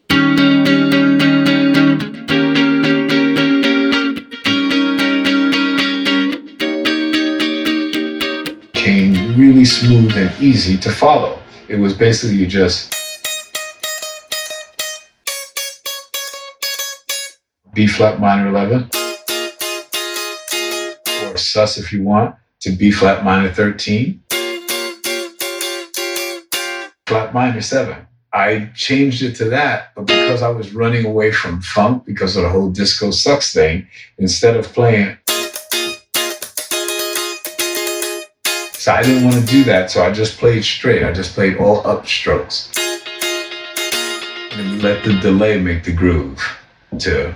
Came 8.73 9.37
really 9.37 9.65
smooth 9.65 10.15
and 10.15 10.41
easy 10.41 10.77
to 10.77 10.89
follow. 10.89 11.37
It 11.67 11.75
was 11.75 11.93
basically 11.93 12.37
you 12.37 12.47
just 12.47 13.00
B 17.73 17.87
flat 17.87 18.19
minor 18.19 18.49
11, 18.49 18.89
or 21.23 21.37
sus 21.37 21.77
if 21.77 21.93
you 21.93 22.03
want, 22.03 22.35
to 22.59 22.71
B 22.71 22.91
flat 22.91 23.23
minor 23.23 23.49
13, 23.49 24.21
flat 27.07 27.33
minor 27.33 27.61
7. 27.61 27.95
I 28.33 28.69
changed 28.75 29.23
it 29.23 29.35
to 29.35 29.45
that, 29.45 29.93
but 29.95 30.05
because 30.05 30.41
I 30.41 30.49
was 30.49 30.73
running 30.73 31.05
away 31.05 31.31
from 31.31 31.61
funk 31.61 32.05
because 32.05 32.35
of 32.35 32.43
the 32.43 32.49
whole 32.49 32.69
disco 32.69 33.09
sucks 33.11 33.53
thing, 33.53 33.87
instead 34.17 34.57
of 34.57 34.65
playing, 34.73 35.17
so 38.73 38.91
I 38.91 39.01
didn't 39.01 39.23
want 39.23 39.35
to 39.35 39.45
do 39.45 39.63
that, 39.63 39.91
so 39.91 40.03
I 40.03 40.11
just 40.11 40.37
played 40.39 40.65
straight. 40.65 41.03
I 41.03 41.13
just 41.13 41.35
played 41.35 41.55
all 41.55 41.87
up 41.87 42.05
strokes. 42.05 42.69
And 44.51 44.83
let 44.83 45.05
the 45.05 45.17
delay 45.21 45.57
make 45.57 45.85
the 45.85 45.93
groove 45.93 46.41
to 46.99 47.33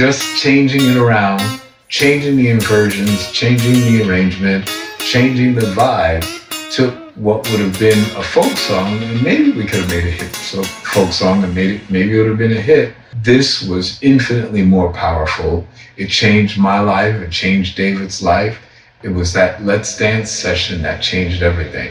just 0.00 0.40
changing 0.40 0.80
it 0.80 0.96
around, 0.96 1.42
changing 1.88 2.34
the 2.34 2.48
inversions, 2.48 3.30
changing 3.32 3.74
the 3.74 4.08
arrangement, 4.08 4.66
changing 4.98 5.54
the 5.54 5.66
vibe 5.76 6.24
to 6.74 6.90
what 7.16 7.46
would 7.50 7.60
have 7.60 7.78
been 7.78 7.98
a 8.16 8.22
folk 8.22 8.56
song, 8.56 8.96
and 9.02 9.22
maybe 9.22 9.52
we 9.52 9.66
could 9.66 9.80
have 9.80 9.90
made 9.90 10.06
a 10.06 10.10
hit 10.10 10.34
so 10.34 10.62
folk 10.62 11.12
song 11.12 11.44
and 11.44 11.54
made 11.54 11.72
it 11.72 11.90
maybe 11.90 12.16
it 12.16 12.22
would 12.22 12.30
have 12.30 12.38
been 12.38 12.56
a 12.56 12.62
hit. 12.62 12.94
This 13.22 13.68
was 13.68 14.02
infinitely 14.02 14.62
more 14.62 14.90
powerful. 14.90 15.66
It 15.98 16.08
changed 16.08 16.56
my 16.58 16.80
life, 16.80 17.16
it 17.20 17.30
changed 17.30 17.76
David's 17.76 18.22
life. 18.22 18.56
It 19.02 19.10
was 19.10 19.34
that 19.34 19.62
Let's 19.62 19.98
Dance 19.98 20.30
session 20.30 20.80
that 20.80 21.02
changed 21.02 21.42
everything. 21.42 21.90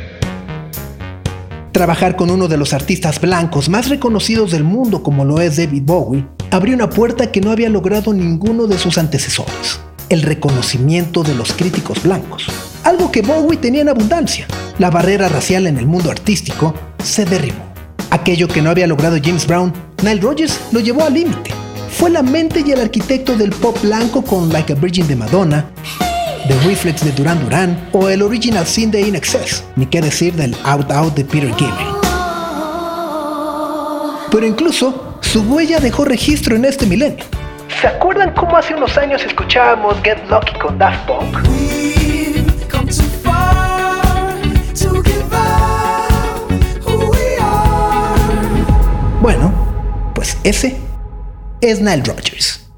Trabajar 1.73 2.15
con 2.15 2.31
uno 2.31 2.47
de 2.47 2.57
los 2.57 2.73
artistas 2.73 3.21
blancos 3.21 3.69
más 3.69 3.87
reconocidos 3.87 4.49
del 4.49 4.63
mundo 4.63 5.03
como 5.03 5.25
lo 5.25 5.39
es 5.39 5.57
David 5.57 5.83
Bowie 5.83 6.38
abrió 6.51 6.75
una 6.75 6.89
puerta 6.89 7.31
que 7.31 7.41
no 7.41 7.51
había 7.51 7.69
logrado 7.69 8.13
ninguno 8.13 8.67
de 8.67 8.77
sus 8.77 8.97
antecesores, 8.97 9.79
el 10.09 10.23
reconocimiento 10.23 11.23
de 11.23 11.35
los 11.35 11.53
críticos 11.53 12.01
blancos, 12.03 12.47
algo 12.83 13.11
que 13.11 13.21
Bowie 13.21 13.57
tenía 13.57 13.81
en 13.81 13.89
abundancia. 13.89 14.47
La 14.79 14.89
barrera 14.89 15.29
racial 15.29 15.67
en 15.67 15.77
el 15.77 15.85
mundo 15.85 16.09
artístico 16.09 16.73
se 17.03 17.25
derribó. 17.25 17.63
Aquello 18.11 18.47
que 18.47 18.61
no 18.61 18.69
había 18.69 18.87
logrado 18.87 19.17
James 19.21 19.45
Brown, 19.45 19.73
Nile 20.01 20.21
Rodgers 20.21 20.59
lo 20.71 20.79
llevó 20.79 21.03
al 21.03 21.13
límite. 21.13 21.51
Fue 21.91 22.09
la 22.09 22.23
mente 22.23 22.63
y 22.65 22.71
el 22.71 22.81
arquitecto 22.81 23.35
del 23.35 23.51
pop 23.51 23.77
blanco 23.81 24.23
con 24.23 24.49
Like 24.49 24.73
a 24.73 24.75
Virgin 24.75 25.07
de 25.07 25.15
Madonna, 25.15 25.65
The 26.47 26.57
Reflex 26.61 27.03
de 27.03 27.11
Duran 27.11 27.39
Duran 27.43 27.89
o 27.91 28.09
el 28.09 28.21
Original 28.21 28.65
Sin 28.65 28.89
de 28.89 29.01
In 29.01 29.15
Excess, 29.15 29.63
ni 29.75 29.85
qué 29.85 30.01
decir 30.01 30.33
del 30.33 30.55
Out 30.63 30.91
Out 30.91 31.15
de 31.15 31.25
Peter 31.25 31.49
Gabriel. 31.49 31.93
Pero 34.31 34.45
incluso 34.47 35.08
su 35.31 35.43
huella 35.43 35.79
dejó 35.79 36.05
registro 36.05 36.55
en 36.55 36.65
este 36.65 36.87
milenio. 36.87 37.23
¿Se 37.79 37.87
acuerdan 37.87 38.33
cómo 38.33 38.57
hace 38.57 38.73
unos 38.73 38.97
años 38.97 39.23
escuchábamos 39.23 40.01
Get 40.01 40.17
Lucky 40.27 40.57
con 40.57 40.79
Daft 40.79 41.05
Punk? 41.05 41.37
Bueno, 49.21 49.53
pues 50.15 50.35
ese 50.43 50.75
es 51.61 51.79
Nile 51.79 52.01
Rodgers. 52.03 52.68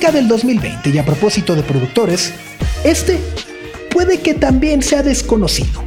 Del 0.00 0.26
2020 0.26 0.90
y 0.90 0.98
a 0.98 1.04
propósito 1.04 1.54
de 1.54 1.62
productores, 1.62 2.32
este 2.82 3.20
puede 3.92 4.18
que 4.18 4.34
también 4.34 4.82
sea 4.82 5.04
desconocido. 5.04 5.84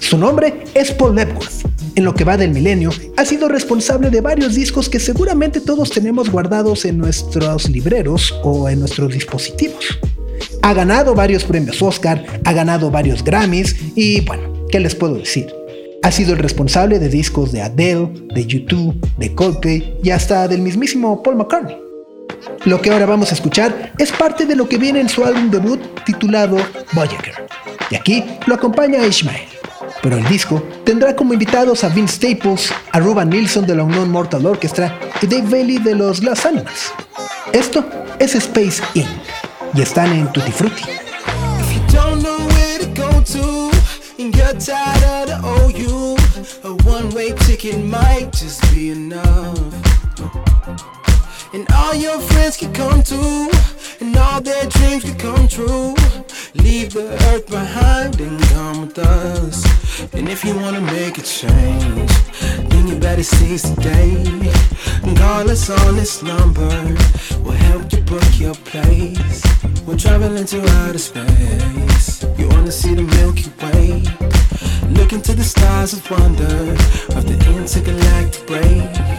Su 0.00 0.18
nombre 0.18 0.64
es 0.74 0.90
Paul 0.90 1.18
Epworth. 1.18 1.64
En 1.94 2.04
lo 2.04 2.14
que 2.14 2.24
va 2.24 2.36
del 2.36 2.50
milenio, 2.50 2.90
ha 3.16 3.24
sido 3.24 3.48
responsable 3.48 4.10
de 4.10 4.20
varios 4.20 4.54
discos 4.54 4.90
que 4.90 5.00
seguramente 5.00 5.62
todos 5.62 5.88
tenemos 5.90 6.28
guardados 6.28 6.84
en 6.84 6.98
nuestros 6.98 7.70
libreros 7.70 8.34
o 8.42 8.68
en 8.68 8.80
nuestros 8.80 9.14
dispositivos. 9.14 9.98
Ha 10.60 10.74
ganado 10.74 11.14
varios 11.14 11.44
premios 11.44 11.80
Oscar, 11.80 12.22
ha 12.44 12.52
ganado 12.52 12.90
varios 12.90 13.24
Grammys 13.24 13.76
y 13.94 14.20
bueno, 14.22 14.66
¿qué 14.68 14.78
les 14.78 14.94
puedo 14.94 15.14
decir? 15.14 15.46
Ha 16.02 16.10
sido 16.10 16.34
el 16.34 16.40
responsable 16.40 16.98
de 16.98 17.08
discos 17.08 17.50
de 17.50 17.62
Adele, 17.62 18.10
de 18.34 18.46
U2, 18.46 18.94
de 19.16 19.34
Coldplay 19.34 19.96
y 20.02 20.10
hasta 20.10 20.48
del 20.48 20.60
mismísimo 20.60 21.22
Paul 21.22 21.36
McCartney. 21.36 21.83
Lo 22.64 22.80
que 22.80 22.90
ahora 22.90 23.06
vamos 23.06 23.30
a 23.30 23.34
escuchar 23.34 23.92
es 23.98 24.10
parte 24.12 24.46
de 24.46 24.56
lo 24.56 24.68
que 24.68 24.78
viene 24.78 25.00
en 25.00 25.08
su 25.08 25.24
álbum 25.24 25.50
debut 25.50 25.80
titulado 26.04 26.56
Voyager. 26.92 27.46
Y 27.90 27.96
aquí 27.96 28.24
lo 28.46 28.54
acompaña 28.54 29.06
Ishmael. 29.06 29.48
Pero 30.02 30.18
el 30.18 30.26
disco 30.28 30.62
tendrá 30.84 31.16
como 31.16 31.32
invitados 31.32 31.84
a 31.84 31.88
Vince 31.88 32.16
Staples, 32.16 32.72
a 32.92 33.00
Ruben 33.00 33.30
Nilsson 33.30 33.66
de 33.66 33.76
la 33.76 33.84
Unknown 33.84 34.10
Mortal 34.10 34.44
Orchestra 34.44 34.98
y 35.22 35.26
Dave 35.26 35.48
Bailey 35.48 35.78
de 35.78 35.94
los 35.94 36.20
Glass 36.20 36.46
Animals. 36.46 36.92
Esto 37.52 37.84
es 38.18 38.34
Space 38.34 38.82
Inc. 38.94 39.08
y 39.74 39.82
están 39.82 40.12
en 40.12 40.30
Tutti 40.32 40.52
Frutti. 40.52 40.84
And 51.54 51.70
all 51.72 51.94
your 51.94 52.18
friends 52.18 52.56
can 52.56 52.72
come 52.72 53.00
too, 53.04 53.48
and 54.00 54.16
all 54.16 54.40
their 54.40 54.66
dreams 54.66 55.04
can 55.04 55.16
come 55.16 55.46
true. 55.46 55.94
Leave 56.54 56.92
the 56.92 57.06
earth 57.28 57.46
behind 57.48 58.20
and 58.20 58.40
come 58.54 58.80
with 58.80 58.98
us. 58.98 59.64
And 60.12 60.28
if 60.28 60.44
you 60.44 60.56
wanna 60.56 60.80
make 60.80 61.16
a 61.16 61.22
change, 61.22 62.12
then 62.70 62.88
you 62.88 62.96
better 62.98 63.22
seize 63.22 63.62
the 63.62 63.80
day. 63.80 64.54
Call 65.16 65.48
us 65.48 65.70
on 65.70 65.96
this 65.96 66.22
number, 66.22 66.68
we'll 67.42 67.52
help 67.70 67.92
you 67.92 68.02
book 68.02 68.30
your 68.38 68.54
place. 68.72 69.42
We're 69.86 69.96
traveling 69.96 70.46
to 70.46 70.60
outer 70.80 70.98
space. 70.98 72.24
You 72.36 72.48
wanna 72.48 72.72
see 72.72 72.94
the 72.94 73.02
Milky 73.02 73.48
Way? 73.62 74.02
Look 74.90 75.12
into 75.12 75.34
the 75.34 75.44
stars 75.44 75.92
of 75.92 76.10
wonder 76.10 76.72
of 77.16 77.22
the 77.26 77.38
intergalactic 77.56 78.46
break. 78.46 79.14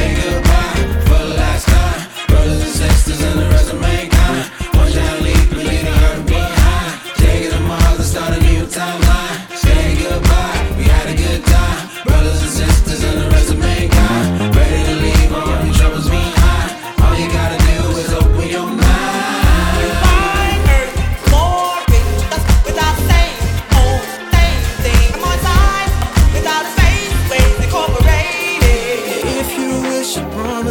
Say 0.00 0.14
goodbye 0.14 1.02
for 1.04 1.18
the 1.24 1.34
last 1.36 1.68
time, 1.68 2.26
brothers 2.28 2.62
and 2.62 2.72
sisters 2.72 3.20
and 3.20 3.38
the 3.38 3.48
rest 3.50 4.19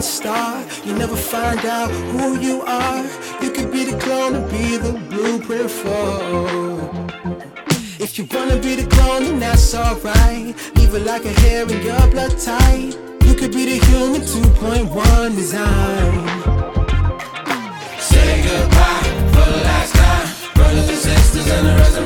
star, 0.10 0.66
you 0.84 0.94
never 0.94 1.16
find 1.16 1.64
out 1.66 1.90
who 1.92 2.40
you 2.40 2.62
are. 2.64 3.04
You 3.42 3.52
could 3.52 3.72
be 3.72 3.86
the 3.86 3.98
clone 3.98 4.36
and 4.36 4.50
be 4.50 4.78
the 4.78 4.94
blueprint 5.10 5.70
for. 5.70 6.80
If 8.00 8.18
you 8.18 8.26
wanna 8.32 8.58
be 8.58 8.76
the 8.76 8.88
clone, 8.90 9.24
then 9.26 9.40
that's 9.40 9.76
alright. 9.76 10.56
Leave 10.76 10.94
it 10.96 11.06
like 11.06 11.26
a 11.26 11.34
hair 11.42 11.64
in 11.64 11.82
your 11.84 12.06
blood 12.14 12.36
tight. 12.40 12.98
You 13.26 13.34
could 13.36 13.52
be 13.52 13.66
the 13.72 13.86
human 13.86 14.22
2.1 14.22 15.36
design. 15.36 16.28
Say 18.00 18.42
goodbye 18.48 19.10
for 19.34 19.46
the 19.54 19.62
last 19.70 19.94
time, 19.94 20.28
brothers 20.56 20.90
and 20.90 21.00
sisters 21.04 21.48
and 21.52 21.68
the 21.68 21.76
rest 21.76 22.00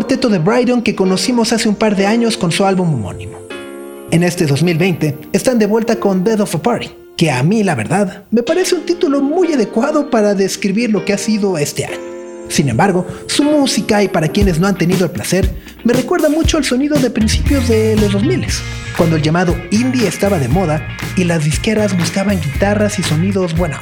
cuarteto 0.00 0.30
de 0.30 0.38
Brighton 0.38 0.80
que 0.80 0.94
conocimos 0.94 1.52
hace 1.52 1.68
un 1.68 1.74
par 1.74 1.94
de 1.94 2.06
años 2.06 2.38
con 2.38 2.50
su 2.50 2.64
álbum 2.64 2.94
homónimo. 2.94 3.38
En 4.10 4.22
este 4.22 4.46
2020 4.46 5.18
están 5.34 5.58
de 5.58 5.66
vuelta 5.66 5.96
con 5.96 6.24
Dead 6.24 6.40
of 6.40 6.54
a 6.54 6.62
Party, 6.62 6.88
que 7.18 7.30
a 7.30 7.42
mí 7.42 7.62
la 7.62 7.74
verdad 7.74 8.24
me 8.30 8.42
parece 8.42 8.76
un 8.76 8.86
título 8.86 9.20
muy 9.20 9.52
adecuado 9.52 10.08
para 10.08 10.32
describir 10.32 10.90
lo 10.90 11.04
que 11.04 11.12
ha 11.12 11.18
sido 11.18 11.58
este 11.58 11.84
año. 11.84 11.98
Sin 12.48 12.70
embargo, 12.70 13.06
su 13.26 13.44
música 13.44 14.02
y 14.02 14.08
para 14.08 14.28
quienes 14.28 14.58
no 14.58 14.68
han 14.68 14.78
tenido 14.78 15.04
el 15.04 15.10
placer, 15.10 15.54
me 15.84 15.92
recuerda 15.92 16.30
mucho 16.30 16.56
al 16.56 16.64
sonido 16.64 16.98
de 16.98 17.10
principios 17.10 17.68
de 17.68 17.94
los 17.96 18.10
2000, 18.10 18.46
cuando 18.96 19.16
el 19.16 19.22
llamado 19.22 19.54
indie 19.70 20.08
estaba 20.08 20.38
de 20.38 20.48
moda 20.48 20.82
y 21.14 21.24
las 21.24 21.44
disqueras 21.44 21.94
buscaban 21.94 22.40
guitarras 22.40 22.98
y 22.98 23.02
sonidos 23.02 23.54
buena. 23.54 23.78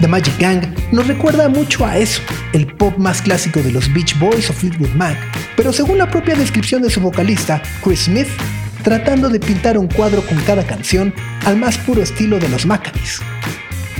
The 0.00 0.06
Magic 0.06 0.38
Gang 0.38 0.62
nos 0.92 1.06
recuerda 1.08 1.48
mucho 1.48 1.84
a 1.84 1.98
eso, 1.98 2.22
el 2.52 2.66
pop 2.66 2.96
más 2.98 3.20
clásico 3.20 3.60
de 3.62 3.72
los 3.72 3.92
Beach 3.92 4.18
Boys 4.18 4.48
o 4.48 4.52
Fleetwood 4.52 4.90
Mac, 4.90 5.16
pero 5.56 5.72
según 5.72 5.98
la 5.98 6.08
propia 6.08 6.36
descripción 6.36 6.82
de 6.82 6.90
su 6.90 7.00
vocalista, 7.00 7.60
Chris 7.82 8.04
Smith, 8.04 8.28
tratando 8.84 9.28
de 9.28 9.40
pintar 9.40 9.76
un 9.76 9.88
cuadro 9.88 10.22
con 10.22 10.38
cada 10.42 10.64
canción 10.64 11.12
al 11.44 11.56
más 11.56 11.78
puro 11.78 12.02
estilo 12.02 12.38
de 12.38 12.48
los 12.48 12.64
Maccabees. 12.64 13.20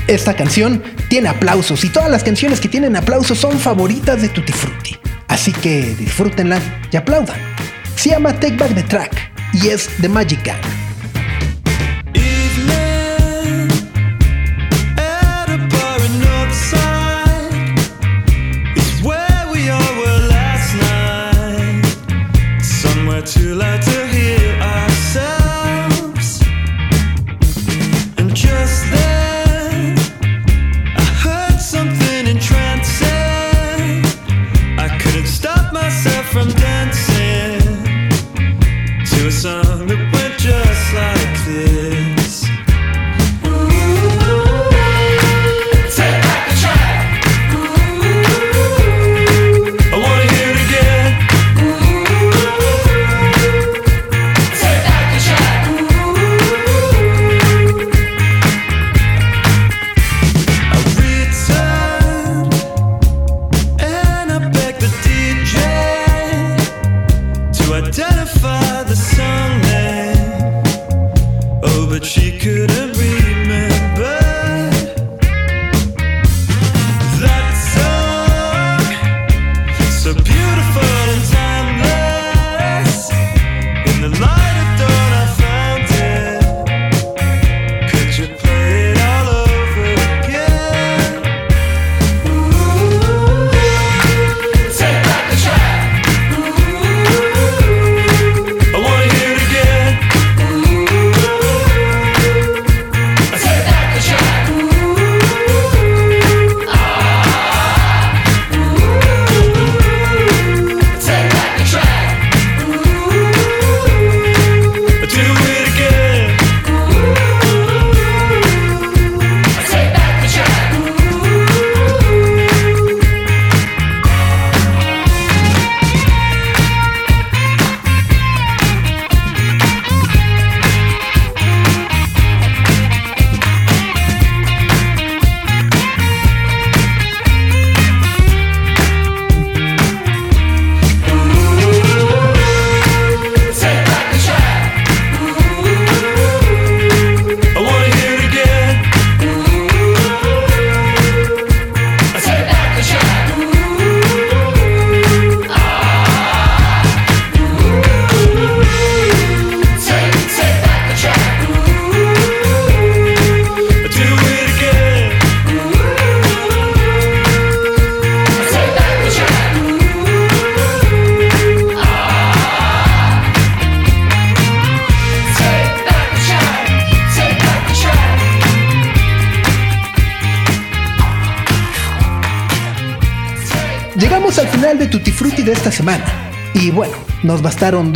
Esta 0.06 0.34
canción 0.34 0.82
tiene 1.08 1.28
aplausos 1.28 1.84
y 1.84 1.88
todas 1.90 2.10
las 2.10 2.22
canciones 2.22 2.60
que 2.60 2.68
tienen 2.68 2.96
aplausos 2.96 3.38
son 3.38 3.58
favoritas 3.58 4.22
de 4.22 4.28
Tutti 4.28 4.52
Frutti, 4.52 4.96
así 5.26 5.52
que 5.52 5.94
disfrútenla 5.96 6.60
y 6.92 6.96
aplaudan. 6.96 7.38
Se 7.96 8.10
llama 8.10 8.32
Take 8.34 8.56
Back 8.56 8.74
the 8.74 8.84
Track 8.84 9.32
y 9.52 9.68
es 9.68 9.90
The 10.00 10.08
Magic 10.08 10.44
Gang. 10.44 10.87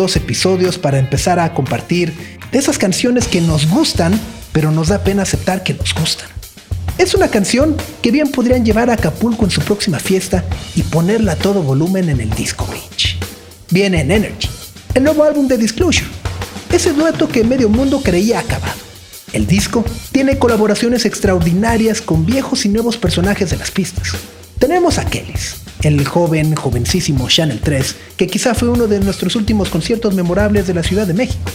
Dos 0.03 0.17
episodios 0.17 0.79
para 0.79 0.99
empezar 0.99 1.39
a 1.39 1.55
compartir 1.55 2.13
de 2.51 2.59
esas 2.59 2.77
canciones 2.77 3.29
que 3.29 3.41
nos 3.41 3.69
gustan, 3.69 4.19
pero 4.51 4.73
nos 4.73 4.89
da 4.89 5.05
pena 5.05 5.23
aceptar 5.23 5.63
que 5.63 5.75
nos 5.75 5.95
gustan. 5.95 6.29
Es 6.99 7.15
una 7.15 7.29
canción 7.29 7.77
que 8.03 8.11
bien 8.11 8.33
podrían 8.33 8.65
llevar 8.65 8.91
a 8.91 8.95
Acapulco 8.95 9.45
en 9.45 9.53
su 9.53 9.61
próxima 9.61 10.01
fiesta 10.01 10.45
y 10.75 10.83
ponerla 10.83 11.33
a 11.33 11.37
todo 11.37 11.63
volumen 11.63 12.09
en 12.09 12.21
el 12.21 12.31
Disco 12.31 12.67
Beach. 12.67 13.17
Viene 13.71 14.01
en 14.01 14.11
Energy, 14.11 14.49
el 14.95 15.05
nuevo 15.05 15.23
álbum 15.23 15.47
de 15.47 15.57
Disclosure, 15.57 16.11
ese 16.73 16.93
dueto 16.93 17.29
que 17.29 17.45
medio 17.45 17.69
mundo 17.69 18.03
creía 18.03 18.41
acabado. 18.41 18.83
El 19.33 19.47
disco 19.47 19.85
tiene 20.11 20.37
colaboraciones 20.37 21.05
extraordinarias 21.05 22.01
con 22.03 22.27
viejos 22.27 22.67
y 22.67 22.71
nuevos 22.71 22.97
personajes 22.97 23.51
de 23.51 23.57
las 23.57 23.71
pistas. 23.71 24.15
Tenemos 24.59 24.99
a 24.99 25.05
Kellys, 25.05 25.57
el 25.83 26.05
joven, 26.07 26.55
jovencísimo 26.55 27.29
Channel 27.29 27.61
3, 27.61 27.97
que 28.17 28.27
quizá 28.27 28.55
fue 28.55 28.69
uno 28.69 28.87
de 28.87 29.01
nuestros 29.01 29.37
últimos 29.37 29.69
conciertos 29.69 30.15
memorables 30.15 30.67
de 30.67 30.75
la 30.75 30.83
Ciudad 30.83 31.07
de 31.07 31.15
México. 31.15 31.51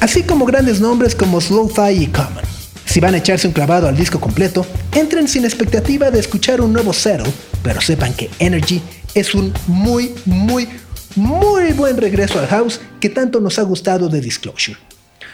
Así 0.00 0.22
como 0.22 0.44
grandes 0.44 0.80
nombres 0.80 1.14
como 1.14 1.40
Slow-Fi 1.40 2.02
y 2.02 2.06
Common. 2.06 2.44
Si 2.84 3.00
van 3.00 3.14
a 3.14 3.18
echarse 3.18 3.46
un 3.46 3.54
clavado 3.54 3.88
al 3.88 3.96
disco 3.96 4.20
completo, 4.20 4.66
entren 4.92 5.28
sin 5.28 5.44
expectativa 5.44 6.10
de 6.10 6.20
escuchar 6.20 6.60
un 6.60 6.72
nuevo 6.72 6.92
Settle, 6.92 7.32
pero 7.62 7.80
sepan 7.80 8.12
que 8.12 8.28
Energy 8.38 8.82
es 9.14 9.34
un 9.34 9.52
muy, 9.66 10.14
muy, 10.26 10.68
muy 11.16 11.72
buen 11.72 11.96
regreso 11.96 12.38
al 12.38 12.48
house 12.48 12.80
que 13.00 13.08
tanto 13.08 13.40
nos 13.40 13.58
ha 13.58 13.62
gustado 13.62 14.08
de 14.08 14.20
Disclosure. 14.20 14.76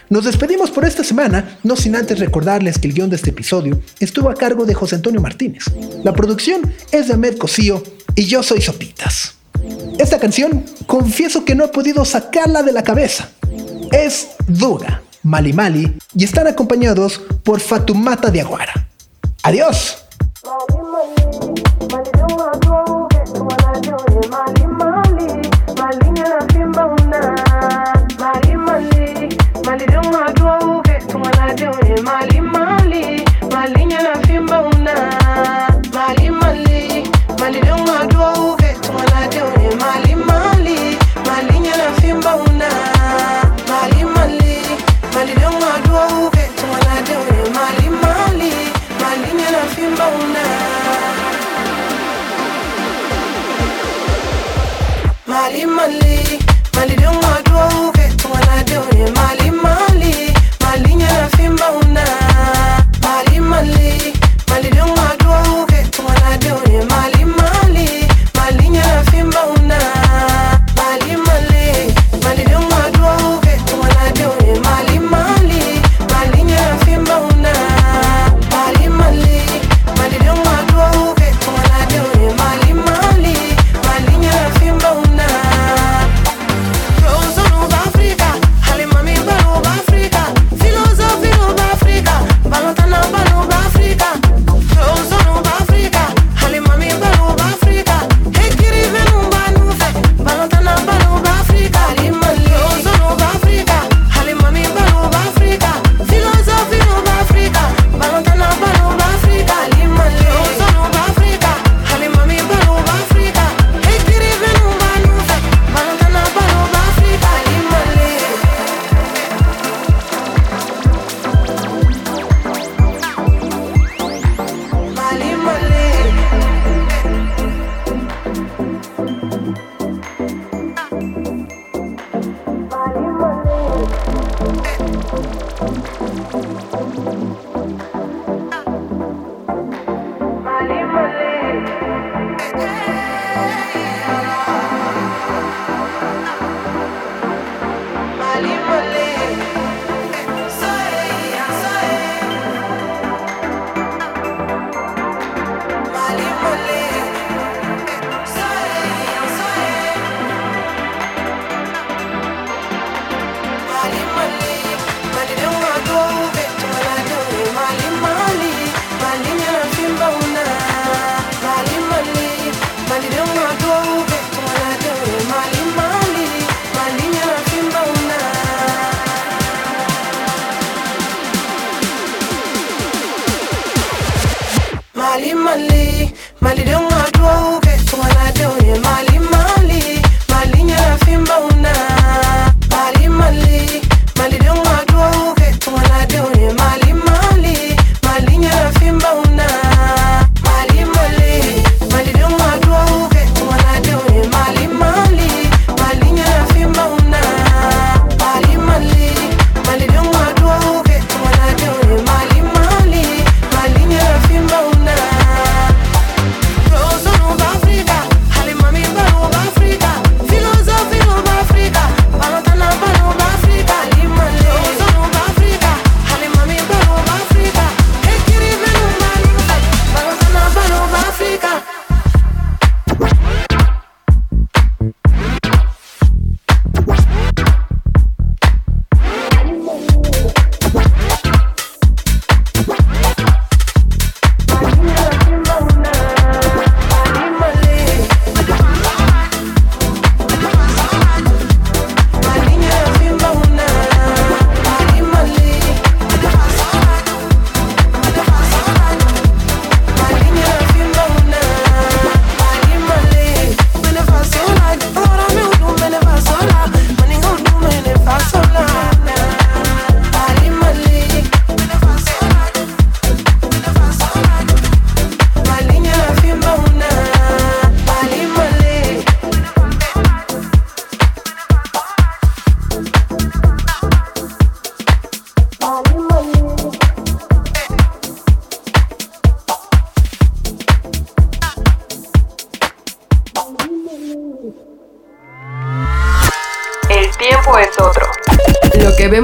Nos 0.09 0.25
despedimos 0.25 0.71
por 0.71 0.85
esta 0.85 1.03
semana, 1.03 1.59
no 1.63 1.75
sin 1.75 1.95
antes 1.95 2.17
recordarles 2.17 2.79
que 2.79 2.87
el 2.87 2.95
guion 2.95 3.11
de 3.11 3.15
este 3.15 3.29
episodio 3.29 3.79
estuvo 3.99 4.29
a 4.29 4.33
cargo 4.33 4.65
de 4.65 4.73
José 4.73 4.95
Antonio 4.95 5.21
Martínez. 5.21 5.65
La 6.03 6.13
producción 6.13 6.61
es 6.91 7.07
de 7.07 7.13
Ahmed 7.13 7.37
Cosío 7.37 7.83
y 8.15 8.25
yo 8.25 8.41
soy 8.41 8.59
Sopitas. 8.59 9.35
Esta 9.99 10.19
canción, 10.19 10.65
confieso 10.87 11.45
que 11.45 11.53
no 11.53 11.65
he 11.65 11.67
podido 11.67 12.05
sacarla 12.05 12.63
de 12.63 12.71
la 12.71 12.83
cabeza. 12.83 13.29
Es 13.91 14.29
Duga, 14.47 15.03
Mali 15.21 15.53
Mali 15.53 15.95
y 16.15 16.23
están 16.23 16.47
acompañados 16.47 17.21
por 17.43 17.59
Fatumata 17.59 18.31
de 18.31 18.41
Aguara. 18.41 18.87
¡Adiós! 19.43 19.97
Mali 31.49 32.41
mali, 32.41 33.25
mali 33.51 33.85
nyana 33.85 34.21
fimba 34.27 34.61
una. 34.61 35.68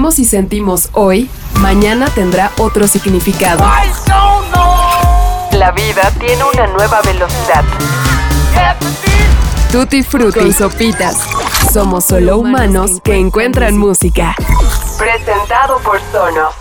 Y 0.05 0.23
sentimos 0.23 0.89
hoy, 0.93 1.31
mañana 1.55 2.05
tendrá 2.13 2.51
otro 2.59 2.87
significado. 2.87 3.65
La 5.51 5.71
vida 5.71 6.11
tiene 6.19 6.43
una 6.43 6.67
nueva 6.67 7.01
velocidad. 7.01 7.63
Tutti 9.71 10.03
Frutti 10.03 10.39
con 10.39 10.53
sopitas. 10.53 11.17
Somos 11.73 12.05
solo 12.05 12.37
humanos 12.37 13.01
que 13.03 13.15
encuentran 13.15 13.77
música. 13.77 14.35
Presentado 14.99 15.79
por 15.79 15.99
Sonos. 16.11 16.53